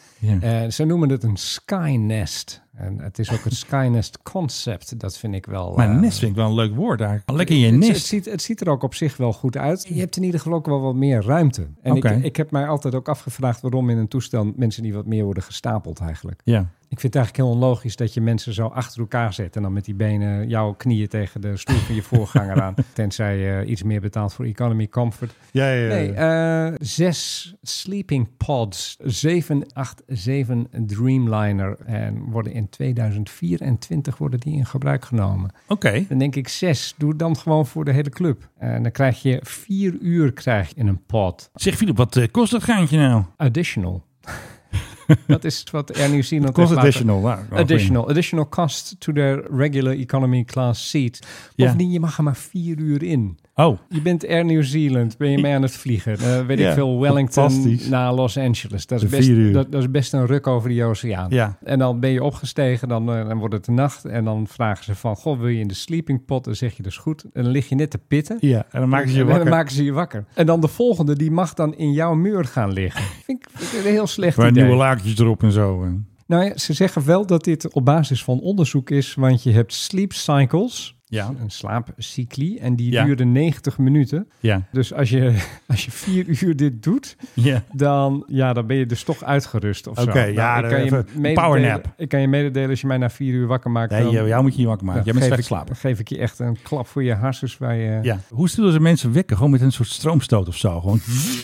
[0.70, 2.62] Ze noemen het een Skynest.
[2.74, 5.00] En het is ook het Skynest concept.
[5.00, 5.74] Dat vind ik wel...
[5.76, 7.24] Maar eh, nest vind ik wel een leuk woord daar.
[7.26, 8.06] Lekker in je het, het, nest.
[8.06, 9.86] ziet, het ziet er ook op zich wel goed uit.
[9.88, 11.68] Je hebt in ieder geval ook wel wat meer ruimte.
[11.82, 15.06] En ik, ik heb mij altijd ook afgevraagd waarom in een toestel mensen die wat
[15.06, 16.42] meer worden gestapeld eigenlijk.
[16.44, 16.70] Ja.
[16.94, 19.74] Ik vind het eigenlijk heel onlogisch dat je mensen zo achter elkaar zet en dan
[19.74, 22.74] met die benen jouw knieën tegen de stoel van je voorganger aan.
[22.94, 25.34] Tenzij je iets meer betaalt voor economy comfort.
[25.52, 34.54] Ja, ja, Nee, eh, zes sleeping pods, 787 Dreamliner en worden in 2024 worden die
[34.54, 35.52] in gebruik genomen.
[35.68, 36.06] Oké.
[36.10, 38.50] Dan denk ik zes, doe dan gewoon voor de hele club.
[38.58, 41.50] En dan krijg je vier uur krijg je in een pod.
[41.54, 43.24] Zeg Filip, wat eh, kost dat gaantje nou?
[43.38, 44.04] Additional.
[45.28, 47.22] dat is wat Air New Zealand Kost additional.
[47.22, 48.10] Wel Additional.
[48.10, 51.20] Additional cost to the regular economy class seat.
[51.56, 53.38] Bovendien, je mag er maar vier uur in.
[53.56, 56.18] Oh, Je bent Air New Zealand, ben je mee aan het vliegen.
[56.18, 58.86] Eh, weet Ja, ik veel, Wellington naar Los Angeles.
[58.88, 61.28] Dat is, De best, dat, dat is best een ruk over die oceaan.
[61.30, 61.58] Ja.
[61.64, 64.06] En dan ben je opgestegen, dan, eh, dan wordt het de nacht.
[64.06, 66.44] En dan vragen ze van, goh, wil je in de sleeping pot?
[66.44, 67.24] Dan zeg je, dus goed.
[67.34, 68.38] En dan lig je net te pitten.
[68.40, 68.66] ja.
[68.72, 69.46] En dan maken ze je En wakker.
[69.46, 70.26] dan maken ze je wakker.
[70.34, 73.02] En dan de volgende, die mag dan in jouw muur gaan liggen.
[73.26, 74.64] Vind ik, vind ik een heel slecht Waar idee.
[74.64, 75.88] nieuwe lakentjes erop en zo.
[76.28, 79.74] Nou ja, ze zeggen wel dat dit op basis van onderzoek is, want je hebt
[79.74, 80.98] sleep cycles.
[81.14, 81.32] Ja.
[81.42, 82.58] Een slaapcycli.
[82.58, 83.04] En die Ja.
[83.06, 84.28] duurde 90 minuten.
[84.40, 84.62] Ja.
[84.72, 85.36] Dus als je,
[85.68, 87.64] als je vier uur dit doet, Ja.
[87.72, 90.04] dan, ja, dan ben je dus toch uitgerust of zo.
[90.10, 91.94] Oké, ja, ik kan, je powernap.
[91.98, 93.92] ik kan je mededelen als je mij na vier uur wakker maakt.
[93.92, 95.04] Nee, dan- jou, moet je niet wakker maken.
[95.04, 95.68] Jij bent geef slecht ik- slapen.
[95.68, 98.00] Dan geef ik je echt een klap voor je harses waar je...
[98.02, 98.20] Ja.
[98.30, 99.36] Hoe sturen ze mensen wekken?
[99.36, 100.80] Gewoon met een soort stroomstoot of zo.
[100.80, 101.00] Gewoon.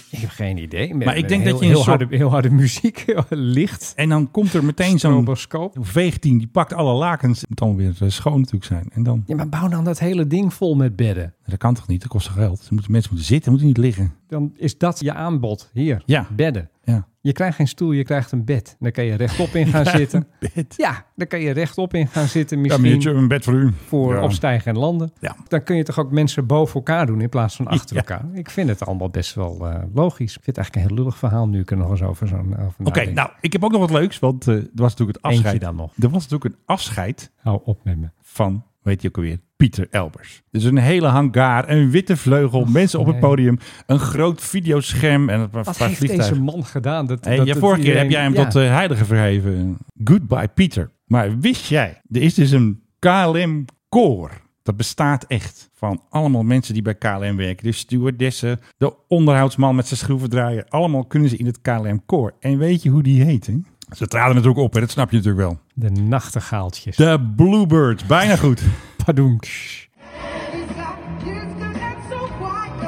[0.09, 0.95] Ik heb geen idee.
[0.95, 3.93] Maar ik denk heel, dat je een heel, soort- harde, heel harde muziek, licht.
[3.95, 5.27] En dan komt er meteen zo'n
[5.73, 6.37] veegteam.
[6.37, 7.39] Die pakt alle lakens.
[7.39, 8.89] Het moet allemaal weer eh, schoon natuurlijk zijn.
[8.93, 9.23] En dan...
[9.25, 11.33] Ja, maar bouw dan dat hele ding vol met bedden.
[11.45, 12.01] Dat kan toch niet?
[12.01, 12.59] Dat kost geld?
[12.59, 14.13] Ze moeten, mensen moeten zitten, moeten niet liggen.
[14.27, 15.69] Dan is dat je aanbod.
[15.73, 16.27] Hier, Ja.
[16.35, 16.69] bedden.
[16.83, 17.07] Ja.
[17.21, 18.75] Je krijgt geen stoel, je krijgt een bed.
[18.79, 20.27] Daar kan je rechtop in gaan zitten.
[20.53, 20.73] Bed.
[20.77, 22.57] Ja, daar kan je rechtop in gaan zitten.
[22.57, 23.73] Ja, Misschien meneertje, een bed voor u.
[23.85, 24.23] voor Ja.
[24.23, 25.11] opstijgen en landen.
[25.19, 25.35] Ja.
[25.47, 28.01] Dan kun je toch ook mensen boven elkaar doen in plaats van achter Ja.
[28.01, 28.25] elkaar.
[28.33, 30.35] Ik vind het allemaal best wel eh, logisch.
[30.35, 32.55] Ik vind het eigenlijk een heel lullig verhaal nu ik er nog eens over zo'n
[32.83, 34.19] Oké, nou, ik heb ook nog wat leuks.
[34.19, 35.61] Want eh, er was natuurlijk het Eentje afscheid.
[35.61, 35.91] dan nog.
[35.99, 38.09] Er was natuurlijk een afscheid Hou op met me.
[38.21, 40.41] van, weet je ook alweer, Pieter Elbers.
[40.51, 45.39] Dus een hele hangar, een witte vleugel, mensen op het podium, een groot videoscherm en
[45.39, 47.05] een Wat heeft deze man gedaan?
[47.07, 48.43] Dat, Hey, dat, ja, dat vorige keer heb jij hem Ja.
[48.47, 49.77] tot uh, heilige verheven.
[50.03, 50.91] Goodbye Pieter.
[51.05, 54.31] Maar wist jij, er is dus een KLM koor.
[54.63, 57.63] Dat bestaat echt van allemaal mensen die bij KLM werken.
[57.65, 60.65] De stewardessen, de onderhoudsman met zijn schroevendraaier.
[60.67, 62.33] Allemaal kunnen ze in het KLM koor.
[62.39, 63.47] En weet je hoe die heet?
[63.47, 63.53] Hè?
[63.91, 64.79] Ze traden natuurlijk op, hè?
[64.79, 65.59] dat snap je natuurlijk wel.
[65.73, 66.95] De nachtegaaltjes.
[66.95, 68.61] De Bluebirds, bijna goed.
[69.05, 69.39] Padoem.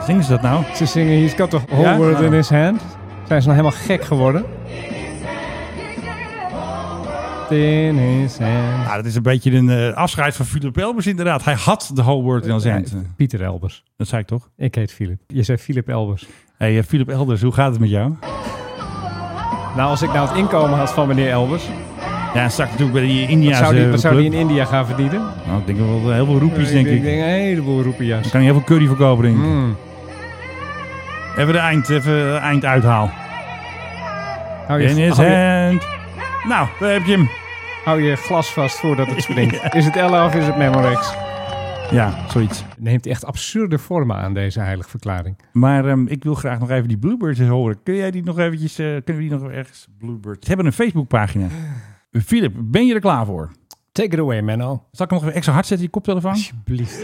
[0.06, 0.64] Zingen ze dat nou?
[0.76, 1.98] Ze zingen He's got the whole Ja?
[1.98, 2.32] world in Oh.
[2.34, 2.82] his hand.
[3.28, 4.46] Zijn ze nou helemaal gek geworden?
[7.50, 8.84] In his hand.
[8.86, 11.44] Nou, dat is een beetje een eh, afscheid van Philip Elbers inderdaad.
[11.44, 13.16] Hij had de whole world in zijn hand.
[13.16, 13.84] Pieter Elbers.
[13.98, 14.50] Dat zei ik toch?
[14.58, 15.20] Ik heet Philip.
[15.28, 16.28] Je zei Philip Elbers.
[16.58, 18.14] Hey, eh, Philip Elders, hoe gaat het met jou?
[19.76, 21.64] Nou, als ik nou het inkomen had van meneer Elbers,
[22.34, 24.86] Ja, straks natuurlijk bij die wat Indiaanse zou die, wat zou die in India gaan
[24.86, 25.22] verdienen?
[25.48, 26.94] Nou, ik denk wel heel veel roepies, denk ik.
[26.94, 28.22] Ik denk een heleboel roepia's.
[28.22, 29.44] Dan kan je heel veel curry verkopen, denk ik.
[29.44, 29.76] Mm.
[31.38, 33.10] Even de eind, even eind uithaal.
[34.68, 35.84] Hou, je, In his hou, je, hand.
[36.48, 37.30] Nou, daar heb je hem.
[37.84, 39.60] hou je glas vast voordat het springt.
[39.76, 41.14] Is het Ella of is het Memorex?
[41.92, 42.64] Ja, zoiets.
[42.64, 45.38] Het neemt echt absurde vormen aan, deze heilige verklaring.
[45.52, 47.84] Maar ehm, ik wil graag nog even die Bluebirds horen.
[47.84, 50.40] Kun jij die nog eventjes, eh, kunnen we die nog ergens, Bluebirds?
[50.42, 51.48] Ze hebben een Facebookpagina.
[52.26, 53.52] Philip, ben je er klaar voor?
[53.92, 54.84] Take it away, Menno.
[54.92, 56.32] Zal ik hem nog even extra hard zetten, je koptelefoon?
[56.32, 57.04] Alsjeblieft.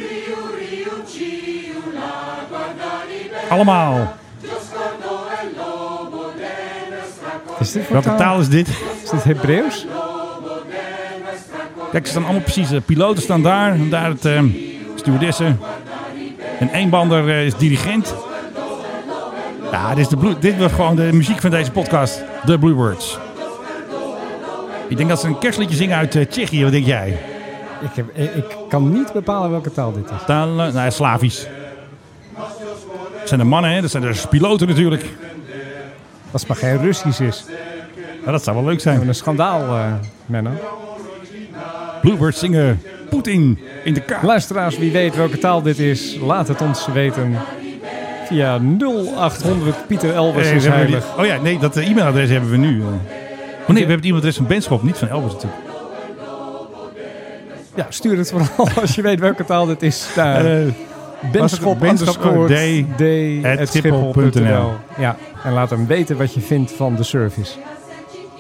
[3.50, 4.16] Allemaal.
[7.60, 8.68] Is dit Welke taal is dit?
[9.04, 9.86] Is dit Hebreeuws?
[11.92, 12.70] Kijk, ze staan allemaal precies.
[12.70, 13.72] De piloten staan daar.
[13.74, 14.44] En daar het eh,
[15.08, 15.60] stewardessen.
[16.60, 18.16] En eenbander eh, is dirigent.
[19.72, 22.24] Ja, dit, is de blue, dit was gewoon de muziek van deze podcast.
[22.46, 23.18] De Bluebirds.
[24.88, 26.64] Ik denk dat ze een kerstliedje zingen uit eh, Tsjechië.
[26.64, 27.18] Wat denk jij?
[27.82, 30.26] Ik, heb, ik, kan niet bepalen welke taal dit is.
[30.26, 31.48] Taal, eh, nou, Slavisch.
[33.20, 33.82] Dat zijn de mannen, hè?
[33.82, 35.04] Dat zijn de piloten natuurlijk.
[36.32, 37.46] Als het maar geen Russisch is.
[38.26, 39.08] Dat zou wel leuk zijn.
[39.08, 39.94] een schandaal, eh
[40.26, 40.52] Menno.
[42.02, 44.24] Bluebirds zingen Poetin in de kaart.
[44.24, 47.36] Luisteraars, wie weet welke taal dit is, laat het ons weten.
[48.26, 51.06] Via 0800 Pieter Elbers Eh, is die- heilig.
[51.18, 52.82] oh ja, nee, dat eh, e-mailadres hebben we nu.
[52.82, 52.96] Oh nee,
[53.68, 55.62] we hebben het e-mailadres van Benschop, niet van Elbers natuurlijk.
[57.76, 60.08] Ja, stuur het vooral als je weet welke taal dit is.
[60.16, 60.42] Eh,
[61.32, 62.50] Benschop Benschop.
[64.98, 67.52] Ja, en laat hem weten wat je vindt van de service.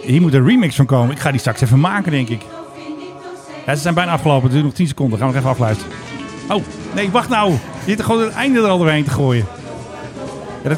[0.01, 1.11] Hier moet een remix van komen.
[1.11, 2.41] Ik ga die straks even maken, denk ik.
[3.67, 4.43] Ja, ze zijn bijna afgelopen.
[4.43, 5.19] Het duurt nog 10 seconden.
[5.19, 5.93] Gaan we nog even afluisteren.
[6.49, 6.63] Oh,
[6.95, 7.51] nee, wacht nou.
[7.51, 9.45] Je zit er gewoon het einde er al doorheen te gooien.
[10.63, 10.71] Ja,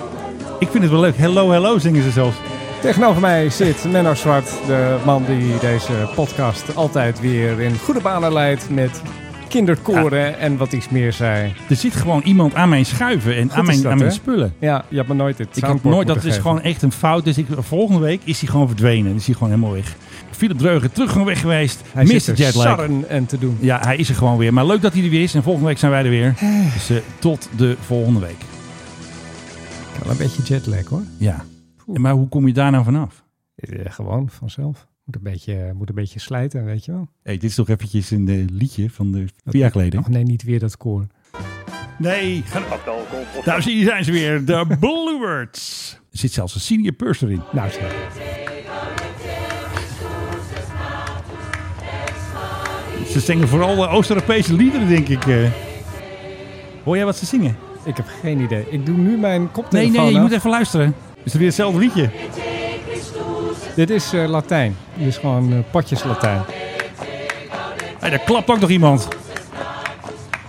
[0.59, 1.17] ik vind het wel leuk.
[1.17, 2.35] Hello, hello zingen ze zelfs.
[2.81, 8.33] Tegenover mij zit Menno Zwart, de man die deze podcast altijd weer in goede banen
[8.33, 9.01] leidt met
[9.49, 11.53] kinderkoren en wat iets meer zei.
[11.69, 14.53] Er zit gewoon iemand aan mijn schuiven en Goed aan mijn, dat, aan mijn spullen.
[14.59, 17.23] Ja, je hebt me nooit het Ik heb nooit, dat is gewoon echt een fout.
[17.23, 19.15] Dus ik, volgende week is hij gewoon verdwenen.
[19.15, 19.95] Is hij gewoon helemaal weg.
[20.31, 21.81] Philip Dreugen terug gewoon weg geweest.
[21.91, 22.19] Hij Mr.
[22.19, 23.57] zit er en te doen.
[23.59, 24.53] Ja, hij is er gewoon weer.
[24.53, 25.33] Maar leuk dat hij er weer is.
[25.33, 26.35] En volgende week zijn wij er weer.
[26.73, 28.37] Dus eh, tot de volgende week.
[30.03, 31.03] Wel een beetje jetlag hoor.
[31.17, 31.45] Ja.
[31.85, 33.23] Maar hoe kom je daar nou vanaf?
[33.55, 34.87] Eh, gewoon vanzelf.
[35.09, 37.07] Moet een beetje, moet een beetje slijten, weet je wel.
[37.23, 39.99] Hey, dit is toch eventjes een eh, liedje van de vier jaar geleden.
[39.99, 41.07] Oh nee, niet weer dat koor.
[41.97, 42.43] Nee,
[43.43, 44.45] daar zie je zijn ze weer.
[44.45, 45.93] De Bluebirds.
[46.11, 47.41] Er zit zelfs een senior purser in.
[47.51, 47.95] Nou zeg.
[53.11, 55.25] Ze zingen vooral de Oost-Europese liederen, denk ik.
[55.27, 55.51] eh.
[56.83, 57.57] Hoor jij wat ze zingen?
[57.85, 58.65] Ik heb geen idee.
[58.69, 60.23] Ik doe nu mijn Nee, koptelefoon nee, je af.
[60.23, 60.93] moet even luisteren.
[61.17, 62.09] Is het weer hetzelfde liedje?
[63.79, 64.77] Dit is eh, Latijn.
[64.93, 66.41] Dit is gewoon potjes Latijn.
[67.99, 69.07] Hey, daar klapt ook nog iemand.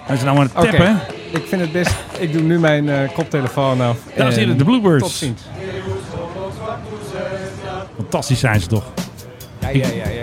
[0.03, 1.01] Hij is nou aan het tappen.
[1.31, 1.95] ik vind het best...
[2.19, 3.97] Ik doe nu mijn eh, koptelefoon af.
[4.17, 5.03] Dames en En heren, de Bluebirds.
[5.03, 5.43] Tot ziens.
[7.97, 8.85] Fantastisch zijn ze toch?
[9.59, 10.20] Ja, ja, ja, ja.